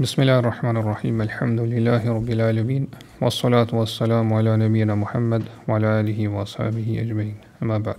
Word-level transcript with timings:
Bismillahirrahmanirrahim. 0.00 1.20
alhamdulillahi 1.20 2.08
Alhamdulillahirabbil 2.08 2.40
alamin. 2.40 2.88
Wassalatu 3.20 3.76
wassalamu 3.76 4.36
ala 4.36 4.56
nabiyyina 4.56 4.96
Muhammed, 4.96 5.46
wa 5.68 5.76
ala 5.76 5.98
alihi 5.98 6.26
wa 6.26 6.44
sahbihi 6.44 6.98
ajma'in. 6.98 7.36
Amma 7.62 7.78
ba'd. 7.78 7.98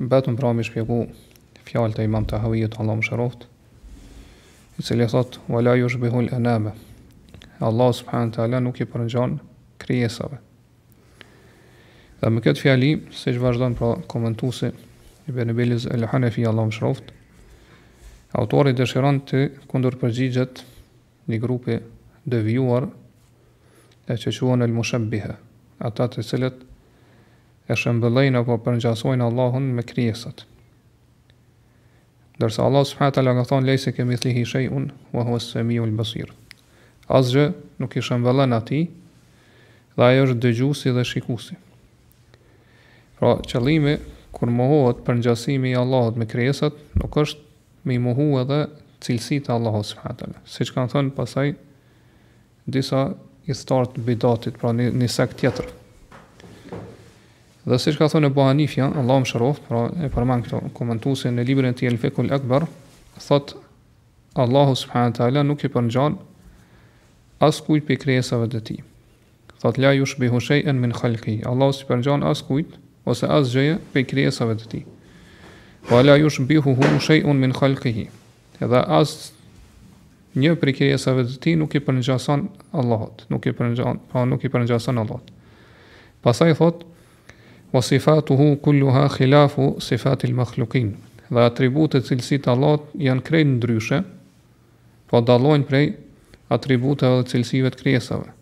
Batum 0.00 0.36
pra 0.36 0.48
më 0.54 0.62
shpjegu 0.64 1.10
fjalët 1.66 1.98
e 1.98 2.04
Imam 2.04 2.24
Tahawiut 2.24 2.72
Allahu 2.80 2.96
mëshiroft, 3.04 3.44
i 4.78 4.82
cili 4.82 5.06
thot 5.06 5.38
wa 5.46 5.60
la 5.60 5.74
yushbihu 5.76 6.24
anama. 6.32 6.72
Allah 7.60 7.92
subhanahu 7.92 8.30
wa 8.30 8.36
taala 8.36 8.60
nuk 8.60 8.80
i 8.80 8.84
përngjon 8.86 9.40
krijesave. 9.78 10.38
Dhe 12.22 12.30
me 12.30 12.40
këtë 12.40 12.64
fjali, 12.64 12.92
se 13.12 13.36
që 13.36 13.44
vazhdojnë 13.44 13.76
pra 13.76 13.92
komentusi, 14.08 14.72
i 15.28 15.32
benebelis 15.32 15.84
el-Hanefi, 15.84 16.46
Allah 16.46 16.64
më 16.64 16.72
shroft, 16.78 17.12
autori 18.40 18.72
dëshiron 18.74 19.20
të 19.30 19.40
kundur 19.70 19.94
përgjigjet 20.00 20.62
një 21.30 21.38
grupi 21.42 21.76
vjuar 22.26 22.88
e 24.10 24.16
që 24.20 24.30
quen 24.34 24.62
e 24.64 24.68
lëmushëmbihe, 24.68 25.34
ata 25.86 26.08
të 26.10 26.24
cilët 26.28 26.64
e 27.70 27.76
shëmbëllejnë 27.80 28.40
apo 28.42 28.56
përngjasojnë 28.66 29.24
Allahun 29.28 29.70
me 29.76 29.84
kryesat. 29.86 30.42
Dërsa 32.40 32.66
Allah 32.66 32.84
subhanët 32.84 33.20
ala 33.22 33.36
ka 33.38 33.44
thonë 33.52 33.68
lejse 33.70 33.92
kemi 33.94 34.18
thlihi 34.18 34.42
shëj 34.44 34.66
unë, 34.74 34.90
wa 35.14 35.22
hua 35.24 35.38
se 35.40 35.62
mi 35.62 35.78
u 35.80 35.86
lëbësir. 35.86 36.28
nuk 37.78 37.96
i 37.96 38.00
shëmbëllën 38.02 38.52
ati, 38.52 38.80
dhe 39.96 40.02
ajo 40.04 40.22
është 40.26 40.40
dëgjusi 40.42 40.90
dhe 40.92 41.04
shikusi. 41.04 41.54
Pra, 43.18 43.38
qëllimi, 43.46 43.96
kur 44.32 44.50
mohohet 44.50 45.04
përngjasimi 45.06 45.70
i 45.72 45.76
Allahut 45.76 46.16
me 46.16 46.26
kryesat, 46.26 46.74
nuk 47.00 47.14
është 47.16 47.43
me 47.84 47.94
i 47.94 48.00
muhu 48.00 48.26
edhe 48.40 48.58
cilësi 49.04 49.38
të 49.44 49.52
Allahu 49.54 49.82
subhanahu 49.84 50.20
taala. 50.22 50.40
Siç 50.56 50.70
kanë 50.74 50.92
thënë 50.92 51.10
pasaj 51.16 51.46
disa 52.76 53.00
i 53.46 53.54
start 53.56 53.98
bidatit, 54.06 54.56
pra 54.60 54.72
një, 54.72 54.90
një 54.96 55.08
sekt 55.12 55.40
tjetër. 55.42 55.68
Dhe 57.64 57.78
siç 57.80 57.96
ka 58.00 58.08
thënë 58.12 58.30
Abu 58.32 58.44
Hanifa, 58.44 58.88
Allahu 58.88 59.24
më 59.24 59.30
shëroft, 59.32 59.66
pra 59.68 59.82
e 60.04 60.08
përmend 60.12 60.46
këto 60.46 60.62
komentuesin 60.76 61.36
në 61.38 61.44
librin 61.50 61.72
e 61.72 61.76
tij 61.76 61.90
El-Fekul 61.92 62.32
Akbar, 62.32 62.66
thot 63.26 63.54
Allahu 64.40 64.74
subhanahu 64.80 65.16
taala 65.20 65.44
nuk 65.46 65.64
i 65.64 65.70
përngjan 65.70 66.16
as 67.44 67.60
kujt 67.64 67.86
pe 67.86 67.98
krijesave 68.00 68.48
të 68.52 68.64
tij. 68.68 68.80
Thot 69.60 69.76
la 69.80 69.92
yushbihu 69.96 70.40
shay'an 70.40 70.80
min 70.80 70.92
khalqi. 70.96 71.42
Allahu 71.48 71.72
s'i 71.76 71.86
përngjan 71.88 72.24
as 72.24 72.42
kujt 72.48 72.76
ose 73.08 73.28
as 73.28 73.52
gjëje 73.52 73.78
pe 73.92 74.04
krijesave 74.08 74.56
të 74.60 74.66
tij 74.72 74.82
wala 75.90 76.12
po 76.16 76.22
yushbihu 76.24 76.74
hu 76.76 76.82
shay'un 77.00 77.36
min 77.36 77.52
khalqihi 77.52 78.04
edhe 78.64 78.80
as 78.88 79.12
një 80.34 80.54
prej 80.58 80.72
krijesave 80.78 81.24
të 81.28 81.36
tij 81.44 81.56
nuk 81.60 81.74
i 81.76 81.82
përngjason 81.84 82.46
Allahut 82.72 83.24
nuk 83.30 83.44
i 83.46 83.52
përngjason 83.52 84.00
Pa 84.08 84.22
po 84.22 84.22
nuk 84.24 84.44
i 84.44 84.48
përngjason 84.48 84.96
Allahut 84.98 85.28
Pasaj 86.24 86.54
thot 86.58 86.84
wa 87.74 87.82
sifatuhu 87.82 88.46
kulluha 88.64 89.04
khilafu 89.12 89.74
sifati 89.80 90.26
al-makhluqin 90.30 90.94
dhe 91.28 91.44
atributet 91.44 92.04
e 92.06 92.08
cilësit 92.08 92.48
Allahut 92.48 92.88
janë 92.96 93.22
krejt 93.28 93.46
ndryshe 93.52 94.00
po 95.12 95.20
dallojnë 95.20 95.68
prej 95.68 95.84
atributeve 96.56 97.20
dhe 97.20 97.28
cilësive 97.34 97.74
të 97.76 97.82
krijesave 97.82 98.32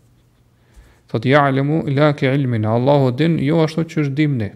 Thot 1.11 1.27
ja'lemu 1.29 1.83
la 1.93 2.13
ke 2.17 2.31
ilmin, 2.35 2.65
Allahu 2.65 3.11
din, 3.13 3.35
jo 3.39 3.59
ashtu 3.63 3.83
që 3.85 3.99
është 4.03 4.17
dimni. 4.17 4.49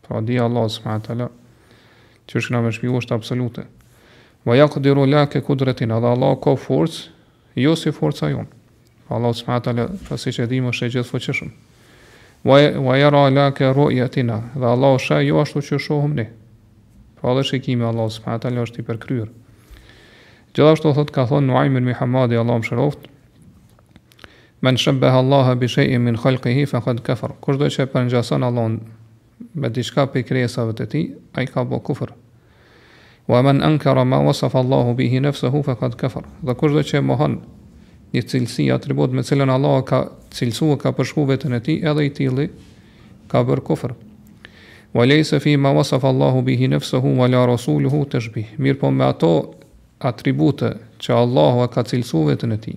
Pa 0.00 0.20
di 0.24 0.38
Allah 0.40 0.64
s.w.t 0.72 1.28
që 2.30 2.38
është 2.38 2.54
nga 2.54 2.60
vëshmi 2.64 2.92
është 2.94 3.16
absolute. 3.18 3.64
Va 4.46 4.54
ja 4.56 4.68
këtë 4.70 4.84
diru 4.86 5.04
dhe 5.10 5.26
e 5.26 5.86
Allah 5.98 6.36
ka 6.42 6.54
forcë, 6.56 7.10
jo 7.58 7.74
si 7.76 7.90
forca 7.92 8.30
jonë. 8.30 8.46
Allah 9.10 9.34
së 9.34 9.44
taala, 9.46 9.86
alë, 9.86 10.08
pasi 10.08 10.30
që 10.36 10.46
dhimë 10.50 10.70
është 10.72 10.86
e 10.86 10.90
gjithë 10.94 11.10
fëqishëm. 11.10 11.50
Va 12.86 12.94
ja 12.96 13.08
ra 13.10 13.24
lakë 13.34 13.72
ru'yatina, 13.76 14.36
dhe 14.54 14.62
i 14.62 14.70
Allah 14.76 14.94
është 15.00 15.18
jo 15.26 15.40
ashtu 15.42 15.60
që 15.66 15.80
shohëm 15.86 16.14
ne. 16.16 16.26
Pra 17.18 17.34
po 17.34 17.34
dhe 17.36 17.42
shikimi 17.50 17.84
Allah 17.84 18.06
së 18.14 18.22
taala 18.38 18.64
është 18.64 18.80
i 18.80 18.86
përkryrë. 18.86 19.28
Gjithashtu 20.54 20.94
thot 20.96 21.10
ka 21.14 21.26
thonë 21.30 21.50
Nuaimin 21.50 21.84
Muhammadi 21.90 22.38
Allah 22.40 22.58
më 22.58 22.66
shëroft 22.70 23.04
Men 24.66 24.76
shëbbeh 24.76 25.14
Allahu 25.16 25.52
bi 25.60 25.68
shejim 25.70 26.02
min 26.04 26.16
khalqihi 26.20 26.64
fa 26.68 26.80
kafar 26.84 27.32
Kushtu 27.44 27.68
që 27.70 27.86
përnjason 27.92 28.42
Allahun 28.42 28.74
me 29.54 29.68
diçka 29.72 30.04
pe 30.12 30.22
krijesave 30.26 30.74
të 30.76 30.86
tij, 30.92 31.04
ai 31.38 31.46
ka 31.48 31.64
bë 31.64 31.80
kufër. 31.86 32.12
Wa 33.30 33.42
man 33.42 33.62
ankara 33.62 34.04
ma 34.04 34.18
wasafa 34.24 34.58
Allahu 34.58 34.94
bihi 34.94 35.20
nafsuhu 35.20 35.62
faqad 35.62 35.96
kafar. 35.96 36.24
Dhe 36.44 36.54
kush 36.54 36.72
do 36.72 36.82
të 36.82 36.88
thë 36.92 37.00
mohon 37.06 37.38
një 38.14 38.22
cilësi 38.30 38.68
atribut 38.74 39.12
me 39.14 39.22
cilën 39.22 39.50
Allah 39.50 39.82
ka 39.86 40.00
cilësuar 40.34 40.76
ka 40.82 40.92
përshkruar 40.96 41.28
veten 41.32 41.54
e 41.54 41.60
tij, 41.60 41.78
edhe 41.86 42.04
i 42.06 42.10
tili 42.10 42.50
ka 43.30 43.44
bërë 43.46 43.64
kufër. 43.68 43.92
Wa 44.94 45.06
laysa 45.06 45.38
fi 45.40 45.56
ma 45.56 45.70
wasafa 45.72 46.08
Allahu 46.10 46.42
bihi 46.48 46.68
nafsuhu 46.74 47.14
wa 47.20 47.28
la 47.30 47.46
rasuluhu 47.46 48.04
tashbih. 48.10 48.46
Mirpo 48.58 48.90
me 48.90 49.04
ato 49.04 49.54
atribute 49.98 50.74
që 51.00 51.14
Allahu 51.14 51.62
e 51.64 51.68
ka 51.72 51.82
cilësuar 51.86 52.30
veten 52.32 52.52
e 52.52 52.58
tij. 52.58 52.76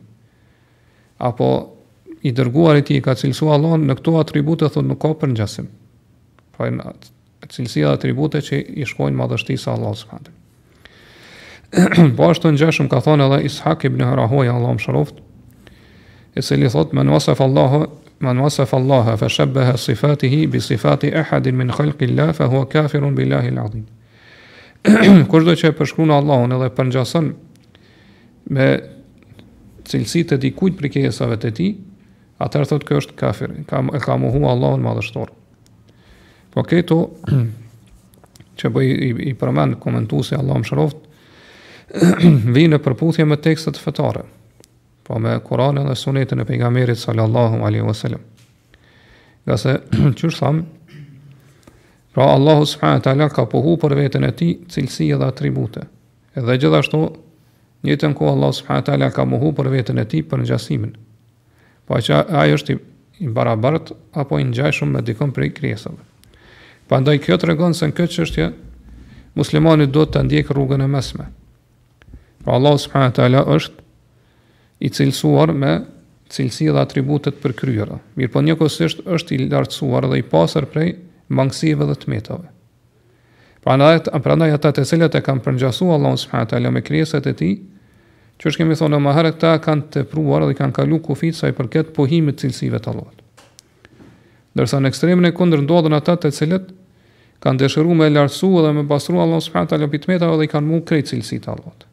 Apo 1.18 1.50
i 2.22 2.32
dërguar 2.32 2.78
i 2.78 2.84
ti 2.86 3.02
ka 3.02 3.16
cilësu 3.18 3.50
Allah 3.52 3.78
në 3.82 3.98
këto 4.00 4.20
atributët 4.22 4.78
thë 4.78 4.86
nuk 4.86 5.02
ka 5.02 5.14
për 5.18 5.34
njësim. 5.34 5.68
Pra 6.54 6.68
në 6.70 6.92
cilësia 7.50 7.88
dhe 7.90 7.98
atribute 7.98 8.38
që 8.46 8.60
i 8.82 8.86
shkojnë 8.88 9.18
madhështi 9.20 9.56
sa 9.60 9.74
Allah 9.76 9.96
së 9.98 10.10
fatër. 10.12 10.36
Po 12.14 12.28
ashtu 12.30 12.52
të 12.52 12.52
njëshëm 12.60 12.90
ka 12.92 13.00
thonë 13.02 13.26
edhe 13.28 13.40
Ishak 13.50 13.88
ibn 13.90 14.04
Hrahoja, 14.06 14.54
Allah 14.54 14.76
më 14.78 14.84
shëroft, 14.84 15.22
e 16.38 16.44
se 16.46 16.58
li 16.62 16.70
thotë, 16.70 16.94
më 17.00 17.06
në 17.10 17.16
wasaf 17.16 17.42
Allah, 17.42 17.78
më 18.22 18.36
wasaf 18.46 18.76
Allah, 18.78 19.10
fa 19.18 19.30
shabbeha 19.38 19.74
sifatihi, 19.82 20.44
bi 20.54 20.62
sifati 20.62 21.10
e 21.10 21.26
hadin 21.32 21.58
min 21.58 21.74
khalqi 21.74 22.12
Allah, 22.14 22.34
fa 22.38 22.48
hua 22.54 22.68
kafirun 22.70 23.18
bi 23.18 23.26
lahi 23.34 23.50
l'adhin. 23.58 23.88
Kërsh 25.34 25.54
që 25.66 25.74
e 25.74 25.78
përshkru 25.82 26.12
Allahun 26.14 26.54
edhe 26.58 26.70
përngjason 26.78 27.34
me 28.54 28.70
cilësi 29.90 30.26
të 30.30 30.38
dikujt 30.46 30.78
për 30.80 30.94
kjesave 31.00 31.40
të 31.42 31.54
ti, 31.60 31.72
atërë 32.44 32.70
thotë 32.76 32.90
kërsh 32.94 33.08
është 33.10 33.18
kafir, 33.24 33.58
ka, 33.70 33.82
ka 34.06 34.20
muhu 34.22 34.44
Allahun 34.52 34.84
madhështorë. 34.86 35.40
Po 36.54 36.62
këtu 36.70 36.96
që 38.62 38.70
bëj 38.76 38.90
i, 38.92 39.10
i 39.32 39.34
përmend 39.42 39.80
komentuesi 39.82 40.36
Allahu 40.38 40.68
shëroft 40.70 41.00
vjen 42.56 42.74
në 42.74 42.80
përputhje 42.82 43.26
me 43.28 43.38
tekstet 43.42 43.80
fetare. 43.82 44.22
Po 45.04 45.18
me 45.20 45.34
Kur'anin 45.46 45.90
dhe 45.90 45.98
Sunetën 45.98 46.42
e 46.42 46.46
pejgamberit 46.48 46.98
sallallahu 47.02 47.62
alaihi 47.68 47.86
wasallam. 47.90 48.22
Nga 49.46 49.58
se 49.64 49.74
çur 50.22 50.34
tham 50.40 50.64
Pra 52.14 52.28
Allahu 52.30 52.66
subhanahu 52.70 53.00
wa 53.00 53.04
taala 53.08 53.26
ka 53.34 53.48
pohu 53.50 53.72
për 53.82 53.96
veten 53.98 54.28
e 54.28 54.36
tij 54.38 54.60
cilësi 54.70 55.08
dhe 55.18 55.28
atribute. 55.32 55.82
Edhe 56.38 56.60
gjithashtu 56.62 57.00
njëtën 57.88 58.14
kohë 58.20 58.36
Allahu 58.36 58.54
subhanahu 58.60 58.84
wa 58.86 58.90
taala 58.92 59.10
ka 59.16 59.26
mohu 59.26 59.50
për 59.58 59.72
veten 59.74 59.98
e 59.98 60.06
tij 60.14 60.22
për 60.30 60.44
ngjashimin. 60.46 60.94
Po 61.90 61.98
që 61.98 62.22
ai 62.44 62.52
është 62.60 62.78
i 63.26 63.34
barabart 63.34 63.90
apo 64.14 64.38
i 64.40 64.46
ngjashëm 64.52 64.94
me 64.94 65.02
dikon 65.10 65.32
prej 65.34 65.50
krijesave. 65.58 66.04
Pa 66.94 67.00
ndaj 67.02 67.18
kjo 67.26 67.36
të 67.42 67.48
regonë 67.50 67.74
se 67.74 67.88
në 67.90 67.96
këtë 67.98 68.14
qështje, 68.22 68.46
muslimani 69.40 69.88
do 69.90 70.04
të 70.06 70.22
ndjekë 70.28 70.54
rrugën 70.54 70.84
e 70.86 70.86
mesme. 70.86 71.24
Pra 72.46 72.54
Allah 72.60 72.76
s.t. 72.78 73.48
është 73.56 73.82
i 74.86 74.92
cilësuar 74.94 75.56
me 75.58 75.72
cilësi 76.36 76.68
dhe 76.70 76.78
atributet 76.84 77.40
për 77.42 77.56
kryrë. 77.62 77.98
Mirë 78.22 78.32
po 78.36 78.44
një 78.46 78.56
kësështë 78.60 79.06
është 79.16 79.34
i 79.40 79.48
lartësuar 79.50 80.06
dhe 80.12 80.20
i 80.22 80.26
pasër 80.34 80.68
prej 80.76 80.92
mangësive 81.34 81.88
dhe 81.90 81.96
të 82.04 82.14
metave. 82.14 82.52
Pra 83.66 83.74
ndaj, 83.82 84.54
atë 84.60 84.74
të 84.78 84.86
cilët 84.92 85.18
e 85.18 85.24
kam 85.26 85.42
përngjasu 85.46 85.90
Allah 85.98 86.14
s.t. 86.14 86.62
me 86.78 86.86
kreset 86.86 87.26
e 87.26 87.36
ti, 87.42 87.50
që 88.38 88.50
është 88.54 88.62
kemi 88.62 88.78
thonë 88.84 89.00
në 89.00 89.02
maherë 89.08 89.34
këta 89.40 89.56
kanë 89.66 89.88
të 89.98 90.06
pruar 90.14 90.46
dhe 90.46 90.54
kanë 90.62 90.78
kalu 90.78 91.02
kufit 91.10 91.42
sa 91.42 91.50
i 91.50 91.58
përket 91.58 91.90
pohimit 91.98 92.38
cilësive 92.46 92.78
të 92.86 92.94
allot. 92.94 93.18
Dërsa 94.54 94.78
në 94.78 94.94
ekstremën 94.94 95.32
e 95.34 95.34
kundër 95.34 95.66
ndodhën 95.66 95.98
ata 96.04 96.14
të 96.22 96.30
cilët 96.38 96.74
kanë 97.44 97.60
dëshëru 97.60 97.96
me 98.00 98.08
lartësu 98.12 98.50
dhe 98.64 98.70
me 98.78 98.86
pasru 98.88 99.20
Allah 99.20 99.42
subhanahu 99.44 99.72
taala 99.74 99.90
pitmeta 99.92 100.30
dhe 100.40 100.46
i 100.48 100.52
kanë 100.54 100.70
mund 100.70 100.86
krejt 100.88 101.10
të 101.12 101.52
Allahut. 101.52 101.84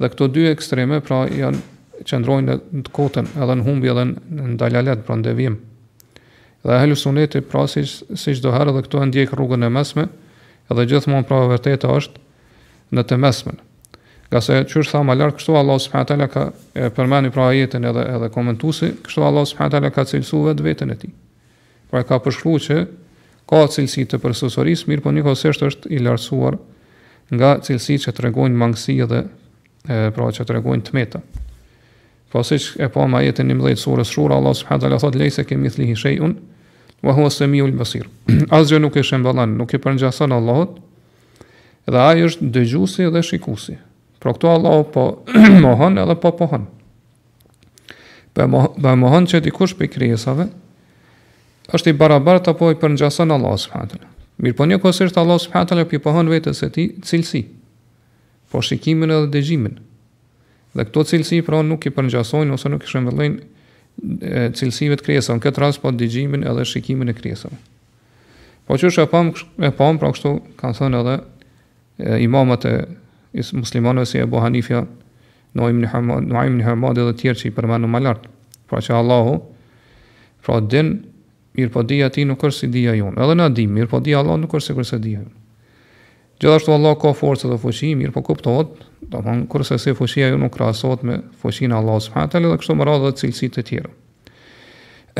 Dhe 0.00 0.08
këto 0.08 0.28
dy 0.32 0.46
ekstreme 0.48 1.00
pra 1.04 1.24
janë 1.28 1.60
qëndrojnë 2.08 2.46
në 2.46 2.84
të 2.88 2.94
kotën 2.96 3.26
edhe 3.36 3.56
në 3.60 3.66
humbi 3.66 3.90
edhe 3.92 4.04
në 4.04 4.56
dalalet 4.62 5.04
pra 5.08 5.16
në 5.20 5.36
Dhe 6.60 6.74
ahlu 6.76 6.92
suneti 7.00 7.40
pra 7.48 7.62
si, 7.72 7.80
si 7.88 8.34
qdo 8.36 8.50
herë 8.52 8.72
dhe 8.76 8.82
këto 8.84 8.98
e 9.00 9.04
ndjek 9.08 9.30
rrugën 9.32 9.62
e 9.64 9.70
mesme 9.72 10.02
edhe 10.68 10.82
gjithmonë 10.90 11.24
pra 11.24 11.38
vërteta 11.48 11.88
është 11.96 12.20
në 12.98 13.04
të 13.08 13.16
mesmen. 13.22 13.56
Ka 14.28 14.42
se 14.44 14.58
qërë 14.68 14.90
tha 14.90 15.00
ma 15.08 15.16
lartë 15.16 15.38
kështu 15.38 15.56
Allah 15.56 15.78
subhanahu 15.80 16.08
taala 16.10 16.26
ka 16.34 16.42
e, 16.76 16.90
përmeni 16.98 17.32
pra 17.32 17.46
ajetin 17.54 17.88
edhe, 17.88 18.04
edhe 18.12 18.28
komentusi 18.34 18.90
kështu 19.06 19.24
Allah 19.30 19.48
subhanahu 19.48 19.72
taala 19.78 19.90
ka 19.96 20.04
cilësu 20.12 20.42
vetë 20.50 20.66
vetën 20.68 20.92
e 20.92 20.98
ti. 21.00 21.12
Pra 21.88 22.04
ka 22.04 22.20
përshkru 22.28 22.52
që 22.66 22.76
ka 23.50 23.66
cilësi 23.70 24.04
të 24.06 24.18
përsosoris, 24.22 24.84
mirë 24.86 25.02
po 25.02 25.12
një 25.12 25.24
kosisht 25.26 25.64
është 25.66 25.90
i 25.90 25.98
lartësuar 26.06 26.56
nga 27.34 27.56
cilësi 27.66 27.96
që 28.04 28.14
të 28.14 28.24
regojnë 28.28 28.58
mangësi 28.58 28.96
dhe 29.10 29.24
e, 29.24 30.10
pra 30.14 30.28
që 30.36 30.46
të 30.46 30.56
regojnë 30.56 30.86
të 30.88 30.94
meta. 30.94 31.22
Po 32.30 32.44
si 32.46 32.60
që 32.62 32.84
e 32.86 32.90
po 32.94 33.08
ma 33.10 33.24
jetë 33.26 33.42
një 33.48 33.56
mdhejtë 33.58 33.82
surës 33.82 34.12
shura, 34.14 34.38
Allah 34.38 34.54
subhanët 34.54 34.86
ala 34.86 35.00
thot 35.02 35.18
lejse 35.18 35.42
kemi 35.50 35.70
thlihi 35.74 35.96
shej 35.98 36.20
unë, 36.22 36.36
wa 37.06 37.14
hua 37.16 37.30
se 37.34 37.46
mi 37.50 37.62
basir. 37.74 38.06
Asgjë 38.56 38.78
nuk 38.84 38.96
e 38.96 39.02
shembollan 39.02 39.56
nuk 39.58 39.74
e 39.74 39.80
përngjasan 39.82 40.32
Allahot, 40.36 40.78
dhe 41.90 42.02
ajo 42.06 42.30
është 42.30 42.50
dëgjusi 42.54 43.10
dhe 43.10 43.22
shikusi. 43.26 43.78
Pra 44.22 44.34
këto 44.36 44.50
Allah 44.54 44.86
po 44.94 45.08
mohon 45.66 45.98
edhe 46.04 46.14
po 46.22 46.30
pohon. 46.38 46.68
Për 48.30 48.46
mohon 48.94 49.26
që 49.26 49.42
dikush 49.48 49.74
për 49.74 49.90
krijesave, 49.90 50.46
është 51.74 51.92
i 51.94 51.96
barabart 51.98 52.48
apo 52.50 52.70
i 52.72 52.78
përngjason 52.78 53.30
Allah 53.34 53.56
subhanahu 53.58 54.00
wa 54.00 54.08
Mirë 54.40 54.56
po 54.56 54.64
një 54.66 54.78
kosisht 54.82 55.18
Allah 55.20 55.38
subhanahu 55.40 55.66
wa 55.66 55.70
taala 55.70 55.84
po 55.86 55.96
i 55.96 56.00
pohon 56.02 56.28
vetes 56.32 56.62
e 56.64 56.70
ti 56.72 56.86
cilësi. 57.04 57.42
Po 58.50 58.62
shikimin 58.64 59.10
edhe 59.12 59.28
dëgjimin. 59.34 59.74
Dhe 60.74 60.86
këto 60.88 61.04
cilësi 61.12 61.42
pra 61.46 61.60
nuk 61.62 61.84
i 61.86 61.92
përngjasojnë 61.92 62.54
ose 62.56 62.72
nuk 62.72 62.86
i 62.86 62.90
shëmbëllojnë 62.90 64.50
cilësive 64.56 64.96
të 64.96 65.04
krijesave, 65.06 65.36
në 65.38 65.44
këtë 65.44 65.60
rast 65.62 65.82
po 65.82 65.92
dëgjimin 65.92 66.46
edhe 66.48 66.64
shikimin 66.66 67.12
e 67.12 67.18
krijesave. 67.18 67.58
Po 68.64 68.78
çu 68.80 68.88
është 68.88 69.04
pam 69.12 69.34
e 69.60 69.70
pam 69.76 70.00
pra 70.00 70.08
kështu 70.14 70.34
kanë 70.60 70.80
thënë 70.80 71.02
edhe 71.04 72.16
imamat 72.24 72.64
e 72.64 72.74
muslimanëve 73.60 74.08
si 74.08 74.24
Abu 74.24 74.40
Hanifa, 74.40 74.86
Noim 75.52 75.76
ibn 75.80 75.90
Hamad, 75.92 76.24
Noaim 76.30 76.56
ibn 76.56 76.64
Hamad 76.66 76.96
të 76.96 77.10
tjerë 77.20 77.38
që 77.42 77.46
i 77.50 77.54
përmendën 77.58 77.90
më 77.92 78.02
lart. 78.08 78.24
Pra 78.70 78.80
që 78.80 78.96
Allahu 79.02 79.36
pra 80.40 80.60
din 80.62 80.96
mirë 81.60 81.72
po 81.74 81.82
dija 81.84 82.08
ti 82.12 82.24
nuk 82.28 82.42
është 82.46 82.60
si 82.64 82.68
dija 82.72 82.94
jonë, 82.96 83.18
edhe 83.20 83.36
na 83.36 83.48
di 83.50 83.66
mirë 83.68 83.90
po 83.92 84.00
dija 84.00 84.20
Allah 84.22 84.38
nuk 84.40 84.54
është 84.56 84.72
si 84.72 84.76
kërse 84.78 84.98
dija 85.02 85.20
jonë. 85.22 85.36
Gjithashtu 86.40 86.72
Allah 86.72 86.94
ka 86.96 87.10
forcë 87.12 87.50
dhe 87.50 87.58
fëshi, 87.60 87.90
mirë 88.00 88.14
po 88.14 88.22
kuptohet, 88.24 88.70
do 89.12 89.20
më 89.24 89.34
në 89.42 89.48
kërse 89.52 89.76
se 89.82 89.92
fëshia 89.98 90.30
ju 90.32 90.38
nuk 90.40 90.54
krasot 90.56 91.02
me 91.04 91.18
fëshinë 91.42 91.76
Allah 91.76 91.98
së 92.00 92.14
fatale 92.16 92.48
dhe 92.52 92.60
kështu 92.62 92.76
më 92.78 92.86
radhë 92.88 93.08
dhe 93.08 93.16
cilësit 93.20 93.58
e 93.60 93.64
tjera. 93.68 93.92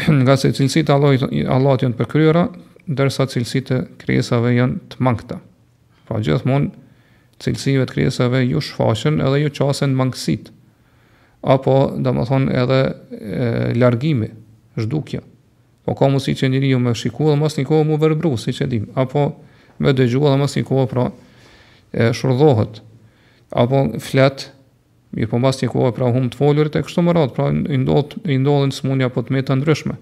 Nga 0.20 0.36
se 0.40 0.52
cilësit 0.56 0.88
e 0.88 0.94
Allah, 0.96 1.74
të 1.76 1.84
jënë 1.86 1.98
përkryra, 1.98 2.46
dërsa 2.88 3.28
cilësit 3.34 3.74
e 3.76 3.82
kresave 4.00 4.54
jënë 4.56 4.80
të 4.94 5.02
mangëta. 5.04 5.36
Pra 6.08 6.22
gjithmonë 6.24 6.70
cilësive 7.40 7.84
të 7.90 7.98
kresave 7.98 8.40
ju 8.48 8.62
shfashen 8.64 9.20
edhe 9.20 9.42
ju 9.44 9.52
qasen 9.60 9.92
mangësit, 10.00 10.48
apo 11.44 11.76
do 12.00 12.14
edhe 12.20 12.80
e, 12.86 13.44
largimi, 13.76 14.32
zhdukja 14.80 15.20
po 15.90 15.96
ka 15.98 16.06
mundësi 16.06 16.36
që 16.38 16.48
me 16.54 16.60
më 16.60 16.60
dhe 16.62 16.78
mos 17.36 17.56
një 17.58 17.66
kohë 17.66 17.82
mu 17.88 17.96
verbru 17.98 18.30
siç 18.38 18.60
e 18.62 18.66
dim, 18.70 18.84
apo 18.94 19.24
më 19.82 19.94
dëgjua 19.98 20.30
dhe 20.34 20.38
mos 20.42 20.54
një 20.54 20.62
kohë 20.68 20.86
pra 20.90 21.06
e 21.90 22.10
shurdhohet. 22.14 22.78
Apo 23.58 23.80
flet 23.98 24.44
mirë 25.16 25.26
po 25.32 25.40
mas 25.42 25.58
një 25.62 25.70
kohë 25.72 25.90
pra 25.96 26.12
hum 26.14 26.28
të 26.30 26.38
folurit 26.38 26.76
e 26.78 26.82
kështu 26.86 27.02
me 27.08 27.14
radh, 27.16 27.32
pra 27.34 27.48
i 27.50 27.78
ndot 27.82 28.14
i 28.30 28.36
ndodhen 28.38 28.70
smundja 28.76 29.08
po 29.10 29.24
të 29.26 29.34
më 29.38 29.42
të 29.48 29.56
ndryshme. 29.58 29.96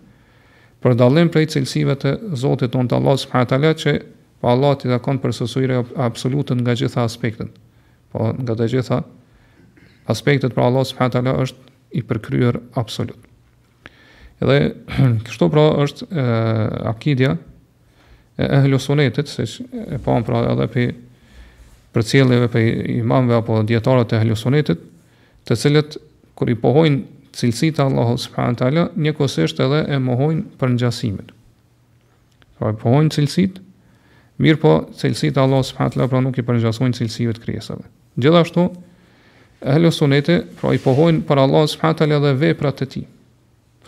Për 0.84 0.98
dallim 1.00 1.30
prej 1.34 1.46
cilësive 1.54 1.96
të 2.02 2.12
Zotit 2.38 2.74
tonë 2.74 2.92
Allah 2.98 3.16
subhanahu 3.22 3.48
wa 3.48 3.50
taala 3.54 3.72
që 3.80 3.94
po 4.42 4.52
Allah 4.52 4.76
i 4.84 4.92
takon 4.92 5.22
për 5.22 5.34
sosurin 5.40 5.96
absolutën 6.08 6.60
nga 6.66 6.76
gjitha 6.78 7.06
aspektet. 7.06 7.48
Po 8.12 8.28
nga 8.36 8.58
të 8.60 8.68
gjitha 8.74 9.00
aspektet 10.12 10.52
për 10.54 10.66
Allah 10.68 10.84
subhanahu 10.84 11.16
wa 11.16 11.16
taala 11.22 11.46
është 11.46 11.72
i 11.96 12.04
përkryer 12.04 12.58
absolut. 12.76 13.24
Edhe 14.40 14.74
kështu 15.26 15.48
pra 15.50 15.64
është 15.84 16.06
e, 16.12 16.24
akidja 16.92 17.32
e 18.38 18.48
ehlu 18.60 18.78
sunetit, 18.80 19.28
se 19.30 19.46
që 19.50 19.84
e 19.98 20.00
pamë 20.04 20.26
pra 20.28 20.44
edhe 20.52 20.68
për 20.74 20.90
për 21.98 22.04
cilëve 22.04 22.50
për 22.52 22.66
imamve 22.98 23.34
apo 23.40 23.62
djetarët 23.66 24.12
e 24.14 24.18
ehlu 24.20 24.36
sunetit, 24.38 24.78
të 25.48 25.56
cilët 25.58 25.96
kër 26.38 26.52
i 26.54 26.58
pohojnë 26.60 26.98
cilësit 27.38 27.78
cilësita 27.78 27.84
Allah 27.84 28.08
s.t. 28.14 28.84
një 28.98 29.12
kosisht 29.16 29.58
edhe 29.62 29.82
e 29.94 29.98
mohojnë 30.02 30.44
për 30.60 30.72
njësimin. 30.74 31.28
Pra 32.58 32.72
i 32.74 32.78
pohojnë 32.80 33.12
cilësit, 33.14 33.58
mirë 34.42 34.58
po 34.62 34.72
cilësita 35.00 35.42
Allah 35.44 35.62
s.t. 35.64 35.90
pra 36.02 36.22
nuk 36.24 36.38
i 36.40 36.46
për 36.46 36.58
njësojnë 36.64 36.98
cilësive 37.00 37.34
të 37.36 37.44
kriesave. 37.46 37.86
Gjithashtu, 38.22 38.64
ehlu 39.70 39.92
pra 40.60 40.74
i 40.74 40.78
pohojnë 40.82 41.22
për 41.28 41.44
Allah 41.46 41.66
s.t. 41.70 42.10
dhe 42.10 42.34
vej 42.42 42.56
pra 42.58 42.70
të 42.80 42.86
ti 42.96 43.04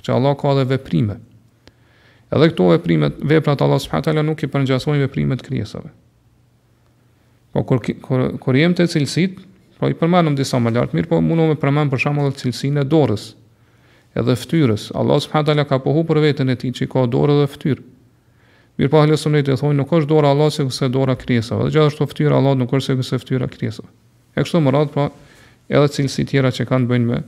për 0.01 0.09
që 0.09 0.17
Allah 0.17 0.37
ka 0.41 0.53
dhe 0.57 0.65
veprime. 0.73 1.17
Edhe 2.33 2.49
këto 2.53 2.69
veprime, 2.73 3.09
veprat 3.27 3.61
Allah 3.65 3.81
subhanahu 3.83 4.07
taala 4.09 4.23
nuk 4.25 4.43
i 4.43 4.49
përngjasojnë 4.53 5.03
veprimet 5.05 5.43
krijesave. 5.45 5.91
Po 7.53 7.65
kër 7.67 8.59
jem 8.61 8.77
të 8.79 8.87
cilësit, 8.93 9.41
po 9.81 9.89
i 9.91 9.97
përmanëm 9.99 10.37
disa 10.39 10.61
më 10.63 10.73
lart, 10.77 10.95
mirë 10.95 11.11
po 11.11 11.19
mundu 11.25 11.49
me 11.51 11.59
përmend 11.59 11.91
për 11.93 12.05
shembull 12.05 12.35
cilësinë 12.41 12.85
e 12.85 12.89
dorës 12.91 13.31
edhe 14.19 14.35
ftyrës 14.39 14.89
Allah 14.99 15.21
subhanahu 15.23 15.51
taala 15.53 15.65
ka 15.71 15.79
pohu 15.83 16.03
për 16.07 16.19
veten 16.29 16.49
e 16.51 16.57
tij 16.59 16.73
që 16.81 16.87
ka 16.93 17.05
dorë 17.07 17.37
dhe 17.43 17.51
ftyrë 17.53 17.83
Mirë 18.81 18.91
po 18.95 18.99
ahle 19.03 19.15
sunnet 19.19 19.47
e 19.47 19.55
thonë 19.61 19.77
nuk 19.81 19.91
është 19.95 20.09
dora 20.11 20.31
Allah 20.35 20.51
se 20.55 20.65
kësë 20.67 20.89
dora 20.95 21.15
krijesave, 21.19 21.67
dhe 21.69 21.75
gjithashtu 21.77 22.07
ftyrë 22.13 22.35
Allah 22.39 22.55
nuk 22.61 22.71
është 22.75 22.89
se 22.89 22.97
kësë 23.01 23.19
ftyrë 23.25 23.49
krijesave. 23.53 23.87
E 24.39 24.43
kështu 24.45 24.63
më 24.65 24.73
pra 24.97 25.05
edhe 25.69 25.91
cilësi 25.99 26.25
tjera 26.31 26.51
që 26.55 26.67
kanë 26.73 26.89
bënë 26.91 27.11
me, 27.13 27.19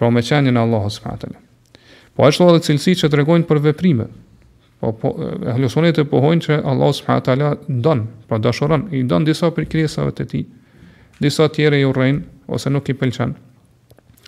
pra 0.00 0.10
me 0.12 0.22
e 0.24 0.56
Allah 0.56 0.88
subhanahu 0.94 1.47
Po 2.18 2.26
ashtu 2.26 2.48
edhe 2.50 2.58
cilësi 2.66 2.96
që 2.98 3.12
tregojnë 3.14 3.46
për 3.46 3.60
veprime. 3.62 4.08
Po 4.82 4.90
po 4.98 5.12
ahlusoni 5.52 5.92
të 5.94 6.02
pohojnë 6.10 6.42
që 6.48 6.56
Allah 6.66 6.90
subhanahu 6.98 7.34
ndonë, 7.38 7.76
don, 7.84 8.00
pra 8.30 8.40
dashuron, 8.42 8.88
i 8.98 9.04
don 9.06 9.26
disa 9.26 9.52
për 9.54 9.68
krijesave 9.70 10.12
të 10.18 10.26
tij. 10.32 10.42
Disa 11.22 11.46
tjere 11.46 11.78
tjera 11.78 11.78
i 11.78 11.86
urrejn 11.86 12.18
ose 12.50 12.72
nuk 12.74 12.90
i 12.90 12.96
pëlqen. 12.98 13.36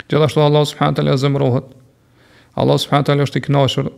Gjithashtu 0.06 0.42
Allah 0.46 0.64
subhanahu 0.70 0.98
taala 1.00 1.16
zemrohet. 1.19 1.66
Allah 2.62 2.78
subhanahu 2.78 3.26
është 3.26 3.42
i 3.42 3.46
kënaqur 3.48 3.90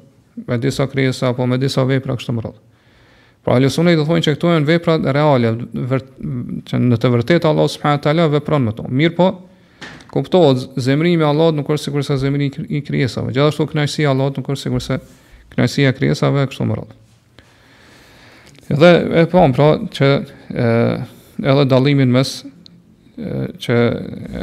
me 0.48 0.58
disa 0.64 0.88
krijesa 0.92 1.28
apo 1.34 1.46
me 1.52 1.60
disa 1.60 1.84
vepra 1.88 2.16
kështë 2.16 2.32
më 2.38 2.46
radh. 2.48 2.56
Pra 3.44 3.58
ahlusoni 3.58 3.94
do 4.00 4.08
thonë 4.08 4.24
që 4.26 4.38
këto 4.38 4.54
janë 4.56 4.70
veprat 4.72 5.04
reale, 5.16 5.52
vërt, 5.92 6.12
që 6.70 6.80
në 6.88 6.96
të 7.04 7.12
vërtetë 7.18 7.52
Allah 7.52 7.68
subhanahu 7.76 8.06
taala 8.08 8.30
vepron 8.38 8.68
me 8.68 8.72
to. 8.80 8.88
Mirë 8.88 9.16
po, 9.20 9.30
kuptohet 10.12 10.58
zemrimi 10.76 11.24
i 11.24 11.26
Allahut 11.26 11.54
nuk 11.56 11.68
është 11.72 11.88
sikurse 11.88 12.16
zemrimi 12.20 12.50
i 12.68 12.80
krijesave. 12.84 13.32
Gjithashtu 13.32 13.64
kënaqësia 13.70 14.04
e 14.04 14.10
Allahut 14.10 14.36
nuk 14.38 14.50
është 14.52 14.66
sikurse 14.68 14.98
kënaqësia 15.54 15.88
e 15.88 15.96
krijesave 15.96 16.44
kështu 16.50 16.66
më 16.68 16.76
radhë. 16.80 16.98
Edhe 18.76 18.90
e 19.22 19.24
po, 19.32 19.44
pra 19.56 19.70
që 19.96 20.08
e, 20.12 20.66
edhe 21.48 21.64
dallimin 21.70 22.12
mes 22.12 22.34
që 23.62 23.76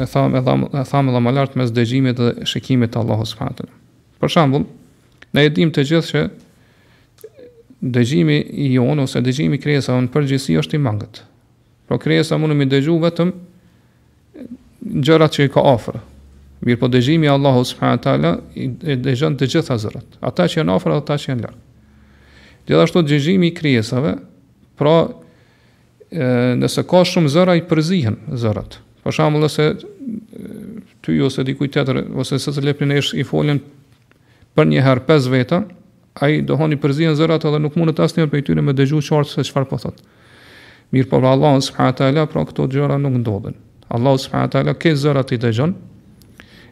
e 0.01 0.07
tham 0.11 0.35
e 0.37 0.41
tham 0.45 0.65
e 0.69 0.83
tham 0.89 1.11
edhe 1.11 1.21
më 1.27 1.33
lart 1.37 1.55
mes 1.61 1.71
dëgjimit 1.77 2.17
dhe 2.21 2.31
shikimit 2.49 2.91
të 2.95 3.01
Allahut 3.03 3.29
subhanahu. 3.29 3.69
Për 4.21 4.33
shembull, 4.33 4.65
ne 5.33 5.43
e 5.47 5.51
dimë 5.53 5.75
të 5.77 5.85
gjithë 5.91 6.15
që 6.15 6.23
dëgjimi 7.95 8.41
i 8.65 8.71
jon 8.73 8.99
ose 9.05 9.21
dëgjimi 9.23 9.57
i 9.61 9.61
krijesave 9.63 10.01
në 10.07 10.11
përgjithësi 10.17 10.57
është 10.63 10.79
i 10.79 10.83
mangët. 10.87 11.21
Po 11.89 11.97
krijesa 12.01 12.37
mund 12.41 12.53
të 12.55 12.57
më 12.59 12.67
dëgjojë 12.73 13.05
vetëm 13.05 13.31
gjërat 14.81 15.33
që 15.37 15.45
i 15.47 15.51
ka 15.53 15.63
afër. 15.73 15.99
Mirë 16.65 16.79
po 16.81 16.89
dëgjimi 16.91 17.27
i 17.27 17.31
Allahut 17.31 17.67
subhanahu 17.67 17.97
wa 17.97 18.03
taala 18.03 18.31
e 18.91 18.97
dëgjon 18.99 19.37
të 19.39 19.47
gjitha 19.53 19.77
zërat, 19.79 20.17
ata 20.19 20.47
që 20.51 20.59
janë 20.59 20.73
afër 20.75 20.95
ata 20.97 21.15
që 21.21 21.29
janë 21.31 21.45
larg. 21.45 21.63
Gjithashtu 22.67 23.03
dëgjimi 23.07 23.47
i 23.49 23.55
krijesave, 23.55 24.13
pra 24.79 24.93
e, 25.05 26.29
nëse 26.59 26.83
ka 26.87 27.01
shumë 27.07 27.31
zëra 27.31 27.55
i 27.59 27.63
përzihen 27.69 28.19
zërat. 28.39 28.77
Për 29.03 29.15
shembull 29.15 29.45
nëse 29.45 29.65
ty 31.05 31.15
ose 31.23 31.43
dikujt 31.47 31.75
tjetër 31.77 32.01
ose 32.19 32.39
se 32.43 32.51
të 32.55 32.65
lepni 32.67 32.99
është 32.99 33.21
i 33.23 33.27
folën 33.29 33.61
për 34.55 34.67
një 34.71 34.83
herë 34.83 35.05
pes 35.07 35.29
veta, 35.31 35.61
ai 36.19 36.41
dohoni 36.43 36.75
përzihen 36.79 37.15
zërat 37.15 37.45
edhe 37.47 37.61
nuk 37.63 37.79
mund 37.79 37.95
të 37.95 38.03
asnjë 38.03 38.27
prej 38.33 38.43
tyre 38.51 38.65
më 38.65 38.75
dëgjojë 38.81 39.23
çfarë 39.37 39.71
po 39.71 39.79
thotë. 39.79 40.03
Mirë 40.91 41.07
po 41.11 41.19
pra, 41.21 41.31
Allahu 41.37 41.63
subhanahu 41.63 41.93
wa 41.95 41.99
taala 42.01 42.27
pra 42.27 42.43
këto 42.51 42.65
gjëra 42.75 42.99
nuk 42.99 43.15
ndodhin. 43.23 43.55
Allahu 43.89 44.17
subhanahu 44.21 44.45
wa 44.49 44.53
taala 44.53 44.73
ke 44.77 44.93
zërat 44.93 45.31
i 45.33 45.37
dëgjon. 45.41 45.73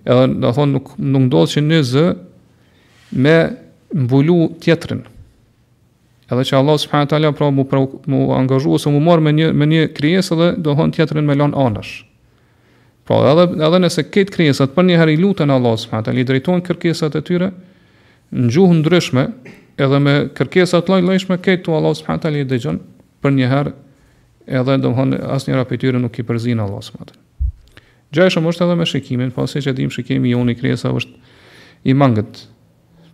Edhe 0.07 0.33
do 0.41 0.51
thon 0.53 0.71
nuk 0.77 0.93
nuk 1.01 1.23
ndodh 1.27 1.49
që 1.53 1.63
një 1.65 1.79
zë 1.91 2.05
me 3.23 3.37
mbulu 3.97 4.37
tjetrin. 4.61 5.01
Edhe 6.29 6.43
që 6.51 6.59
Allahu 6.61 6.81
subhanahu 6.83 7.07
wa 7.09 7.11
taala 7.15 7.31
pra 7.33 7.49
mu 7.51 7.65
pra, 7.65 7.81
mu 8.05 8.29
angazhu 8.37 8.75
ose 8.77 8.91
mu 8.93 8.99
me 8.99 9.31
një 9.33 9.47
me 9.53 9.65
një 9.65 9.81
krijesë 9.97 10.35
dhe 10.41 10.49
do 10.61 10.75
thon 10.77 10.91
tjetrin 10.93 11.25
me 11.25 11.35
lan 11.35 11.55
anash. 11.57 12.05
Pra 13.09 13.17
edhe 13.31 13.49
edhe 13.65 13.79
nëse 13.81 14.03
këtë 14.13 14.33
krijesat 14.35 14.75
për 14.77 14.83
një 14.85 14.97
herë 15.01 15.13
i 15.17 15.17
luten 15.17 15.49
Allahu 15.49 15.77
subhanahu 15.77 16.03
wa 16.05 16.09
taala 16.09 16.19
i 16.21 16.27
drejtojnë 16.29 16.65
kërkesat 16.69 17.15
e 17.17 17.21
tyre 17.25 17.49
në 18.29 18.53
gjuhë 18.53 18.77
ndryshme 18.83 19.25
edhe 19.81 19.99
me 20.05 20.15
kërkesat 20.37 20.85
lloj-llojshme 20.89 21.37
këtu 21.45 21.73
Allah 21.73 21.97
subhanahu 21.97 22.19
wa 22.21 22.25
taala 22.27 22.45
i 22.45 22.45
dëgjon 22.53 22.77
për 23.23 23.35
një 23.41 23.51
herë 23.55 23.73
edhe 24.47 24.77
do 24.79 24.89
të 24.91 24.97
thonë 24.97 25.17
asnjëra 25.35 25.65
prej 25.67 25.81
tyre 25.83 25.99
nuk 26.01 26.15
i 26.19 26.23
përzin 26.23 26.61
Allahu 26.63 26.83
subhanahu 26.85 27.11
wa 27.11 27.11
taala. 27.11 28.11
Gjaja 28.13 28.31
është 28.31 28.43
mosht 28.45 28.61
edhe 28.63 28.75
me 28.79 28.85
shikimin, 28.87 29.31
po 29.35 29.45
siç 29.47 29.67
e 29.67 29.73
dim 29.75 29.89
shikimi 29.91 30.31
një 30.35 30.55
kresa 30.59 30.91
është 30.95 31.33
i 31.83 31.93
mangët. 31.95 32.45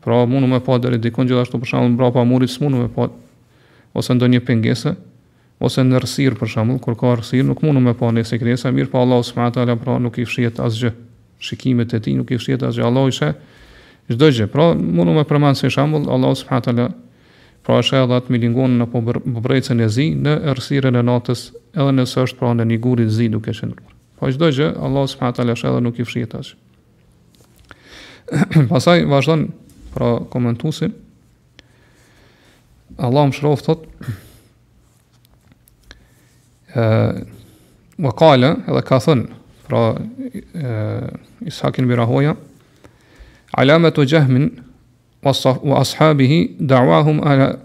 Pra 0.03 0.25
mundu 0.29 0.47
me 0.47 0.59
pa 0.59 0.77
deri 0.77 0.99
dikon 1.01 1.27
gjithashtu 1.29 1.59
për 1.61 1.71
shembull 1.71 1.97
brapa 1.97 2.23
murit 2.27 2.51
smunu 2.51 2.83
me 2.83 2.89
pa 2.93 3.07
ose 3.93 4.13
ndonjë 4.13 4.41
pengesë, 4.45 4.93
ose 5.63 5.81
në 5.85 5.99
rrsir 6.03 6.35
për 6.37 6.51
shembull, 6.53 6.79
kur 6.83 6.97
ka 6.99 7.13
rrsir 7.17 7.43
nuk 7.47 7.61
mundu 7.63 7.81
me 7.81 7.93
pa 7.97 8.11
në 8.11 8.23
sekresa 8.27 8.71
mirë 8.75 8.91
pa 8.91 9.01
Allahu 9.01 9.23
subhanahu 9.25 9.49
wa 9.49 9.55
taala, 9.57 9.75
pra 9.79 9.97
nuk 10.01 10.17
i 10.17 10.25
fshihet 10.27 10.59
asgjë. 10.59 10.91
Shikimet 11.43 11.91
e 11.93 11.99
tij 11.99 12.15
nuk 12.17 12.31
i 12.31 12.37
fshihet 12.39 12.63
asgjë 12.67 12.85
Allahu 12.89 13.11
she. 13.11 13.31
Çdo 14.11 14.29
gjë, 14.35 14.49
pra 14.51 14.73
mundu 14.75 15.15
më 15.17 15.23
përmand 15.29 15.57
se 15.59 15.71
shembull 15.73 16.09
Allahu 16.11 16.35
subhanahu 16.37 16.77
wa 16.77 16.89
Pra 17.63 17.77
është 17.79 17.95
edhe 18.01 18.17
atë 18.19 18.33
milingon 18.35 18.73
në 18.81 18.87
pobrejtësën 18.91 19.81
e 19.85 19.87
zi, 19.95 20.09
në 20.19 20.33
ersiren 20.51 20.99
e 20.99 21.03
natës, 21.07 21.45
edhe 21.71 21.93
nësë 21.95 22.23
është 22.27 22.39
pra 22.41 22.49
në 22.59 22.65
një 22.71 22.79
gurit 22.83 23.11
zi 23.15 23.29
duke 23.31 23.53
shenur. 23.55 23.79
Po 24.19 24.27
është 24.27 24.41
dojgjë, 24.41 24.67
Allah 24.83 25.07
së 25.07 25.19
fatale 25.21 25.55
është 25.55 25.69
edhe 25.71 25.83
nuk 25.85 25.99
i 25.99 26.05
fshjet 26.07 26.35
ashtë. 26.39 26.59
Pasaj 28.71 28.97
vazhdan 29.11 29.45
pra 29.95 30.11
komentusin, 30.33 30.91
Allah 32.99 33.29
më 33.31 33.37
shrof 33.39 33.63
thot, 33.65 33.87
wa 38.03 38.11
kale 38.19 38.51
edhe 38.67 38.83
ka 38.85 38.99
thënë 39.05 39.39
pra 39.69 39.85
e, 39.95 40.75
ishakin 41.47 41.87
birahoja, 41.89 42.35
alamet 43.63 43.97
u 43.97 44.03
gjahmin, 44.05 44.51
wasahu 45.23 45.71
wa 45.71 45.79
ashabihi 45.81 46.55
da'wahum 46.59 47.23
ala 47.27 47.57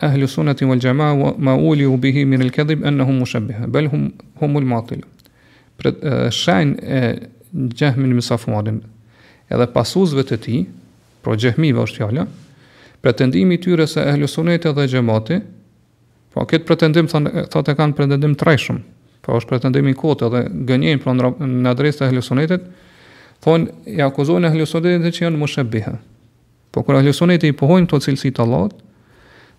ahli 0.00 0.28
sunnati 0.28 0.64
wal 0.64 0.78
jamaa 0.78 1.12
wa 1.14 1.34
ma 1.38 1.54
uli 1.56 1.86
bihi 1.96 2.24
min 2.24 2.42
al 2.42 2.50
kadhib 2.50 2.84
annahum 2.84 3.18
mushabbaha 3.22 3.66
bel 3.70 3.88
hum 3.88 4.04
hum 4.40 4.56
al 4.60 4.64
maatil 4.74 5.02
për 5.78 6.30
shajn 6.30 6.74
e 6.82 7.00
gjahmin 7.78 8.10
me 8.10 8.82
edhe 9.54 9.66
pasuesve 9.76 10.22
të 10.24 10.36
ti, 10.40 10.58
pro 11.22 11.34
gjahmi 11.36 11.72
me 11.76 11.80
është 11.84 11.96
fjala 11.98 12.24
pretendimi 13.04 13.58
tyre 13.60 13.86
se 13.86 14.00
ahli 14.00 14.26
sunnati 14.28 14.72
dhe 14.78 14.86
jemaati 14.88 15.38
po 16.34 16.40
kët 16.50 16.64
pretendim 16.66 17.06
thon 17.06 17.28
e 17.70 17.74
kanë 17.80 17.92
pretendim 17.94 18.34
trashëm 18.34 18.80
po 19.22 19.38
është 19.38 19.48
pretendim 19.52 19.88
i 19.88 19.94
kot 19.94 20.24
edhe 20.26 20.46
gënjejn 20.70 21.02
pron 21.04 21.20
në 21.38 21.68
adresa 21.70 22.06
ahli 22.08 22.22
sunnetit 22.22 22.66
thon 23.44 23.68
i 23.86 24.00
akuzojnë 24.02 24.48
ahli 24.50 24.66
sunnetit 24.66 25.14
se 25.14 25.24
janë 25.28 25.38
mushabbaha 25.44 25.94
Po 26.74 26.82
kur 26.82 26.98
ahli 26.98 27.14
sunnit 27.14 27.46
i 27.46 27.54
pohojnë 27.54 27.86
to 27.86 28.00
cilësi 28.02 28.32
të 28.34 28.42
Allahut, 28.42 28.74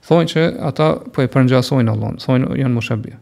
thonë 0.05 0.27
që 0.34 0.43
ata 0.67 0.88
po 1.15 1.24
e 1.24 1.29
përngjasojnë 1.31 1.93
Allahun, 1.93 2.17
thonë 2.19 2.57
janë 2.60 2.75
mushabi. 2.75 3.13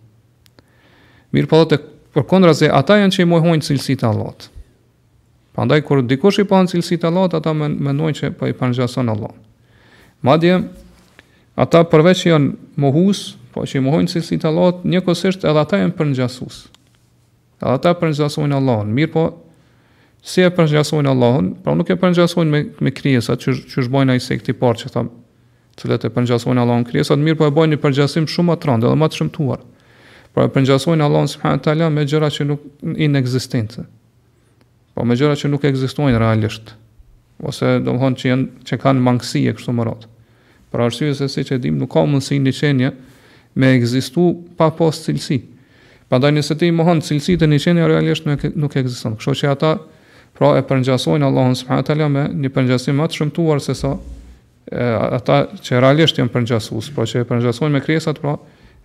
Mirë 1.38 1.50
po 1.52 1.60
të 1.70 1.78
përkundrazë 2.18 2.72
ata 2.74 2.98
janë 3.04 3.14
që 3.14 3.22
i 3.22 3.30
mohojnë 3.30 3.68
cilësi 3.70 3.96
të 4.02 4.08
Allahut. 4.10 4.48
Prandaj 5.54 5.84
kur 5.86 6.02
dikush 6.02 6.42
i 6.42 6.48
pohon 6.50 6.66
cilësi 6.72 6.98
të 6.98 7.12
Allahut, 7.12 7.38
ata 7.38 7.54
mendojnë 7.54 8.18
që 8.18 8.32
po 8.40 8.50
e 8.50 8.56
përngjason 8.58 9.14
Allahun. 9.14 9.38
Madje 10.26 10.58
ata 11.54 11.84
përveç 11.86 12.26
që 12.26 12.30
janë 12.34 12.52
mohues, 12.82 13.22
po 13.54 13.68
që 13.70 13.78
i 13.78 13.86
mohojnë 13.86 14.10
cilësi 14.16 14.42
të 14.42 14.50
Allahut, 14.50 14.82
njëkohësisht 14.90 15.46
edhe 15.46 15.62
ata 15.68 15.84
janë 15.84 15.94
përngjasues. 16.02 16.64
Edhe 17.62 17.78
ata 17.78 17.94
përngjasojnë 18.02 18.58
Allahun. 18.58 18.90
Mirë 18.98 19.14
po 19.14 19.28
Si 20.26 20.40
e 20.42 20.48
përgjigjsonin 20.56 21.10
Allahun, 21.12 21.48
pra 21.66 21.74
nuk 21.76 21.90
e 21.92 21.98
përgjigjsonin 22.00 22.52
me 22.54 22.62
me 22.88 22.92
krijesat 22.96 23.42
që 23.44 23.56
që 23.74 23.84
shbojnë 23.90 24.14
ai 24.14 24.22
se 24.24 24.38
këti 24.40 24.54
parë 24.60 24.84
që 24.86 24.92
thonë, 24.94 25.12
të 25.76 25.82
cilët 25.84 26.06
e 26.08 26.12
përgjigjsonin 26.16 26.62
Allahun 26.64 26.86
krijesat, 26.88 27.20
mirë 27.20 27.40
po 27.42 27.48
e 27.50 27.54
bojnë 27.58 27.76
një 27.76 27.80
përgjigjësim 27.84 28.28
shumë 28.32 28.54
më 28.54 28.58
të 28.64 28.78
dhe 28.86 28.94
më 29.04 29.10
të 29.12 29.20
shëmtuar. 29.20 29.66
Pra 30.34 30.46
e 30.48 30.52
përgjigjsonin 30.56 31.04
Allahun 31.08 31.28
subhanallahu 31.34 31.66
teala 31.68 31.90
me 31.92 32.06
gjëra 32.08 32.30
që 32.38 32.48
nuk 32.48 32.64
janë 33.04 33.20
ekzistente. 33.20 33.84
Po 34.96 35.04
me 35.04 35.20
gjëra 35.20 35.36
që 35.44 35.52
nuk 35.52 35.68
ekzistojnë 35.68 36.22
realisht. 36.24 36.72
Ose 37.44 37.74
domthonë 37.84 38.20
që 38.22 38.32
janë 38.32 38.68
që 38.72 38.80
kanë 38.80 39.04
mangësi 39.04 39.44
e 39.52 39.56
kështu 39.58 39.76
me 39.76 39.86
radhë. 39.90 40.08
Për 40.72 40.86
arsye 40.88 41.12
se 41.20 41.28
siç 41.36 41.52
e 41.52 41.58
dim, 41.62 41.76
nuk 41.84 41.92
ka 41.98 42.06
mundësi 42.08 42.40
një 42.42 42.54
çënje 42.62 42.94
me 43.60 43.74
ekzistu 43.76 44.30
pa 44.58 44.72
pas 44.72 45.04
cilësi. 45.04 45.42
Prandaj 46.08 46.32
nëse 46.40 46.56
ti 46.56 46.72
mohon 46.72 47.04
cilësitë 47.04 47.44
e 47.48 47.52
një 47.52 47.62
çënje 47.68 47.90
realisht 47.92 48.30
nuk 48.30 48.48
nuk 48.68 48.80
ekziston. 48.82 49.20
Kështu 49.20 49.36
që 49.42 49.52
ata 49.58 49.74
Pra 50.38 50.50
e 50.58 50.64
përngjasojnë 50.66 51.28
Allahun 51.28 51.58
subhanahu 51.60 51.86
teala 51.86 52.08
me 52.10 52.24
një 52.44 52.50
përngjasim 52.56 52.98
më 52.98 53.06
të 53.12 53.18
shëmtuar 53.20 53.60
se 53.62 53.76
sa 53.78 53.92
ata 54.74 55.44
që 55.62 55.82
realisht 55.84 56.18
janë 56.18 56.32
përngjasues, 56.34 56.88
pra 56.96 57.06
që 57.10 57.22
e 57.22 57.28
përngjasojnë 57.30 57.76
me 57.76 57.82
krijesat, 57.84 58.20
pra 58.24 58.34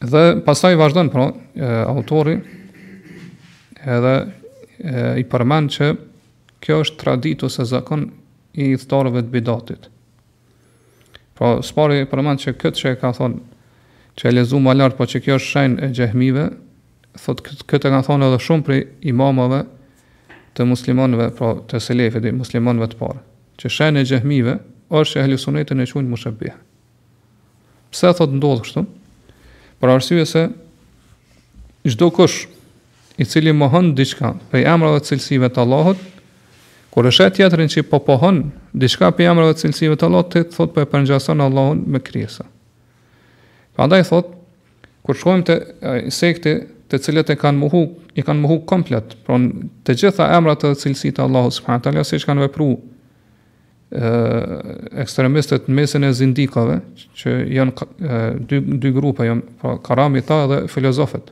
dhe 0.12 0.22
pastaj 0.46 0.76
vazhdon 0.80 1.10
pra 1.12 1.26
e, 1.28 1.66
autori 1.90 2.36
edhe 3.82 4.14
e, 4.22 5.02
i 5.20 5.24
përmend 5.28 5.74
që 5.74 5.90
kjo 6.62 6.78
është 6.86 7.00
traditë 7.02 7.50
ose 7.50 7.66
zakon 7.74 8.06
i 8.54 8.70
thtarëve 8.78 9.24
të 9.26 9.34
bidatit. 9.34 9.88
Pra, 11.36 11.56
së 11.64 11.74
pari 11.76 12.04
përmend 12.08 12.40
që 12.46 12.54
këtë 12.62 12.80
që 12.84 12.94
e 12.94 12.98
ka 13.02 13.10
thonë 13.18 13.42
që 14.20 14.28
e 14.28 14.34
lezu 14.36 14.58
ma 14.60 14.74
lartë, 14.76 14.98
po 15.00 15.06
që 15.08 15.20
kjo 15.24 15.36
është 15.40 15.50
shenë 15.54 15.78
e 15.80 15.86
gjehmive, 15.96 16.42
thot 17.24 17.38
këtë 17.46 17.78
e 17.88 17.92
kanë 17.94 18.00
thonë 18.04 18.26
edhe 18.28 18.40
shumë 18.44 18.64
për 18.66 18.74
imamove 19.08 19.62
të 20.56 20.66
muslimonve, 20.68 21.30
pra 21.38 21.54
të 21.70 21.80
selefi 21.80 22.20
të 22.20 22.34
muslimonve 22.36 22.90
të 22.92 22.98
parë, 23.00 23.16
që 23.60 23.72
shenë 23.78 24.02
e 24.04 24.08
gjehmive 24.10 24.58
është 24.92 25.14
që 25.22 25.24
e 25.24 25.30
lësunetën 25.32 25.80
e 25.80 25.88
qunë 25.94 26.12
më 26.12 26.20
shëpihë. 26.26 26.58
Pse 27.96 28.12
thot 28.20 28.36
ndodhë 28.36 28.64
kështu? 28.68 28.84
Për 29.80 29.94
arsye 29.94 30.26
se 30.28 30.42
gjdo 31.88 32.10
kush 32.18 32.42
i 33.16 33.24
cili 33.24 33.54
më 33.56 33.70
diçka 33.96 34.34
për 34.52 34.68
emrave 34.76 35.00
të 35.00 35.14
cilsive 35.14 35.48
të 35.48 35.64
Allahot, 35.64 35.96
kur 36.92 37.08
është 37.08 37.24
e 37.30 37.34
tjetërin 37.40 37.72
që 37.72 37.86
po 37.88 38.04
pohon 38.04 38.44
diçka 38.82 39.14
për 39.16 39.32
emrave 39.32 39.56
të 39.56 39.64
cilësive 39.64 39.96
të 39.96 40.08
Allahot, 40.12 40.36
thot 40.52 40.68
për 40.68 40.76
po 40.84 40.88
e 40.88 40.90
përngjason 40.92 41.40
Allahun 41.46 41.86
me 41.94 42.00
kriesa. 42.04 42.44
Pra 43.76 43.88
thot, 44.04 44.30
kur 45.06 45.16
shkojmë 45.16 45.46
të 45.48 45.56
insekti 46.06 46.54
të 46.90 46.98
cilët 47.04 47.30
e 47.32 47.36
kanë 47.38 47.58
muhu, 47.60 47.84
i 48.18 48.22
kanë 48.26 48.42
muhu 48.42 48.58
komplet, 48.66 49.14
pra 49.24 49.36
në 49.38 49.68
të 49.86 49.94
gjitha 50.00 50.26
emrat 50.34 50.62
të 50.64 50.72
cilësi 50.80 51.12
të 51.14 51.22
Allahu 51.24 51.52
subhanahu 51.54 51.92
alja 51.92 52.02
si 52.04 52.18
që 52.18 52.26
kanë 52.32 52.42
vepru 52.48 52.66
e, 52.74 52.80
ekstremistet 55.04 55.68
në 55.70 55.76
mesin 55.78 56.08
e 56.08 56.10
zindikave, 56.18 56.80
që 57.20 57.36
janë 57.54 57.86
e, 57.86 58.18
dy, 58.50 58.60
dy 58.82 58.92
grupe, 58.96 59.22
janë 59.28 59.46
pra, 59.62 59.76
karami 59.86 60.22
ta 60.26 60.40
dhe 60.50 60.60
filozofet. 60.68 61.30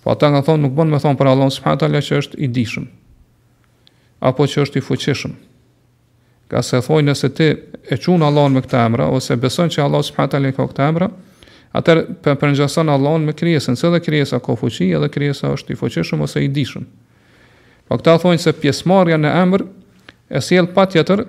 Po 0.00 0.14
ata 0.14 0.32
nga 0.32 0.40
thonë, 0.46 0.64
nuk 0.64 0.74
bënë 0.78 0.96
me 0.96 1.02
thonë 1.04 1.20
për 1.20 1.32
Allahu 1.34 1.52
subhanahu 1.58 1.88
alja 1.90 2.04
që 2.08 2.22
është 2.24 2.40
i 2.40 2.48
dishëm, 2.56 2.88
apo 4.30 4.48
që 4.48 4.64
është 4.64 4.80
i 4.80 4.86
fuqishëm, 4.88 5.36
Ka 6.50 6.62
se 6.66 6.80
thonë 6.82 7.06
nëse 7.12 7.28
ti 7.38 7.46
e 7.54 7.96
qunë 8.02 8.26
Allahun 8.26 8.56
me 8.58 8.62
këta 8.64 8.80
emra, 8.88 9.06
ose 9.14 9.36
beson 9.38 9.70
që 9.70 9.84
Allah 9.84 10.02
subhanahu 10.02 10.32
teala 10.32 10.50
ka 10.56 10.66
këta 10.72 10.88
emra, 10.90 11.06
atër 11.78 12.00
për 12.24 12.38
përngjason 12.40 12.90
Allahun 12.90 13.26
me 13.28 13.34
krijesën, 13.38 13.78
se 13.78 13.90
dhe 13.94 14.00
krijesa 14.02 14.40
ka 14.42 14.56
fuqi, 14.58 14.88
edhe 14.98 15.06
krijesa 15.14 15.52
është 15.54 15.74
i 15.74 15.78
fuqishëm 15.78 16.24
ose 16.26 16.42
i 16.42 16.48
dishëm. 16.50 16.88
Po 17.86 18.00
këta 18.00 18.16
thonë 18.24 18.42
se 18.42 18.54
pjesmarja 18.62 19.18
në 19.22 19.30
emrë 19.44 19.68
e 20.26 20.42
sjell 20.42 20.66
pa 20.74 20.88
tjetër 20.90 21.22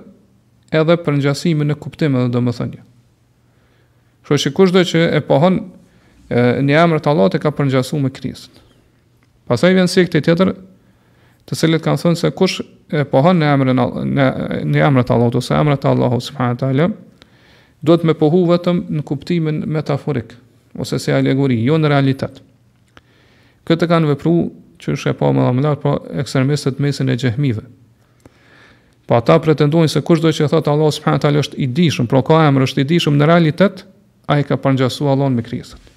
edhe 0.82 0.98
përngjasimin 1.06 1.70
në 1.70 1.78
kuptim 1.86 2.18
edhe 2.20 2.34
do 2.34 2.42
më 2.48 2.56
thënjë. 2.58 2.82
që 4.32 4.51
kushtë 4.58 4.78
dhe 4.80 4.84
që 4.90 5.00
e 5.20 5.22
pohon 5.30 5.62
një 6.66 6.82
emrë 6.86 7.00
të 7.04 7.10
Allah 7.13 7.30
të 7.34 7.44
ka 7.46 7.51
përngjasu 7.54 8.00
me 8.01 8.10
kriesën. 8.16 8.58
Pasaj 9.50 9.74
vjen 9.75 9.88
sikti 9.92 10.22
tjetër, 10.22 10.56
të 11.51 11.58
cilët 11.60 11.84
kanë 11.84 12.00
thënë 12.00 12.20
se 12.24 12.29
kush 12.31 12.62
e 12.96 13.03
pohon 13.12 13.36
në 13.41 13.48
emrin 13.53 13.75
në 13.75 13.86
në 14.63 14.79
emrin 14.88 15.03
e 15.03 15.12
Allahut 15.12 15.36
ose 15.36 15.58
emrin 15.60 15.75
e 15.84 15.89
Allahut 15.91 16.24
subhanahu 16.24 16.60
teala 16.62 16.86
të 17.89 17.98
më 18.08 18.15
pohu 18.22 18.39
vetëm 18.53 18.79
në 19.00 19.03
kuptimin 19.10 19.60
metaforik 19.67 20.31
ose 20.79 20.96
si 21.03 21.12
alegori, 21.12 21.58
jo 21.67 21.75
në 21.75 21.89
realitet. 21.91 22.38
Këtë 23.67 23.89
kanë 23.91 24.13
vepruar 24.13 24.48
që 24.81 24.93
është 24.96 25.12
e 25.12 25.17
pa 25.20 25.27
më 25.36 25.43
dhamëlar, 25.43 25.75
po 25.81 25.91
pra 26.00 26.20
ekstremistët 26.24 26.79
mesin 26.81 27.12
e 27.12 27.17
gjehmive. 27.22 27.65
Po 29.05 29.17
ata 29.20 29.36
pretendojnë 29.43 29.91
se 29.91 30.01
kush 30.08 30.24
do 30.24 30.31
që 30.34 30.48
thotë 30.53 30.72
Allah 30.72 30.93
subhanahu 30.96 31.22
taala 31.25 31.43
është 31.43 31.60
i 31.60 31.67
dishëm, 31.77 32.08
pra 32.10 32.22
ka 32.24 32.39
emër 32.48 32.63
është 32.70 32.86
i 32.86 32.89
dishëm 32.96 33.20
në 33.20 33.27
realitet, 33.29 33.84
ai 34.31 34.46
ka 34.48 34.55
përngjasu 34.55 35.10
Allahun 35.12 35.36
me 35.36 35.43
krijesat. 35.43 35.91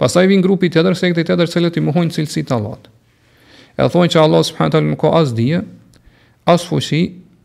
Pastaj 0.00 0.24
vin 0.32 0.40
grupi 0.42 0.70
tjetër, 0.72 0.96
sekte 0.96 1.26
tjetër, 1.28 1.44
të 1.50 1.58
cilët 1.58 1.76
i 1.76 1.84
mohojnë 1.90 2.14
cilësitë 2.16 2.48
të 2.48 2.56
Allahut. 2.56 2.88
E 3.78 3.86
thonë 3.94 4.10
që 4.12 4.20
Allah 4.24 4.42
subhanahu 4.42 4.68
wa 4.70 4.74
taala 4.74 4.88
nuk 4.90 5.02
ka 5.04 5.10
as 5.20 5.32
dije, 5.38 5.60
as 6.50 6.64
fushi, 6.66 7.00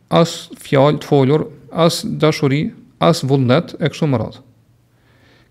as 0.09 0.31
fjalë 0.65 1.01
të 1.03 1.09
folur, 1.11 1.43
as 1.69 1.99
dashuri, 2.23 2.63
as 3.05 3.21
vullnet 3.27 3.75
e 3.77 3.89
kështu 3.91 4.09
me 4.09 4.19
radhë. 4.21 4.41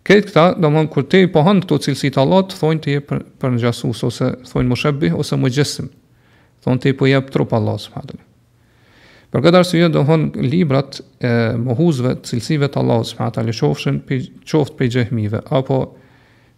Këtë 0.09 0.27
këta, 0.29 0.45
do 0.59 0.71
mënë, 0.75 0.91
kur 0.91 1.05
te 1.07 1.21
i 1.23 1.29
pohën 1.31 1.61
këto 1.63 1.79
cilësi 1.85 2.11
të 2.17 2.23
Allah, 2.25 2.43
të 2.51 2.59
thonjë 2.59 2.83
të 2.83 2.95
je 2.97 3.03
për, 3.07 3.21
për 3.39 3.53
në 3.55 3.61
gjasus, 3.63 4.01
ose 4.09 4.31
thonjë 4.51 4.71
më 4.73 4.79
shëbbi, 4.81 5.11
ose 5.15 5.39
më 5.39 5.51
gjësim. 5.55 5.91
Thonjë 6.67 6.83
të 6.83 6.91
i 6.91 6.97
po 7.01 7.09
jepë 7.13 7.35
trupë 7.37 7.59
Allah, 7.61 7.79
së 7.87 8.07
Për 9.33 9.41
këtë 9.47 9.61
arsye, 9.63 9.87
do 9.89 10.03
mënë, 10.05 10.43
librat 10.45 10.99
e, 11.25 11.29
më 11.57 11.75
huzve, 11.79 12.11
cilësive 12.29 12.67
të 12.69 12.83
Allah, 12.83 12.99
së 13.09 13.15
përhatën, 13.17 13.47
le 13.49 13.55
qofshën, 13.57 14.01
pe, 14.05 14.19
qoftë 14.45 14.75
për 14.77 14.85
i 14.85 14.91
gjehmive, 14.97 15.39
apo 15.57 15.79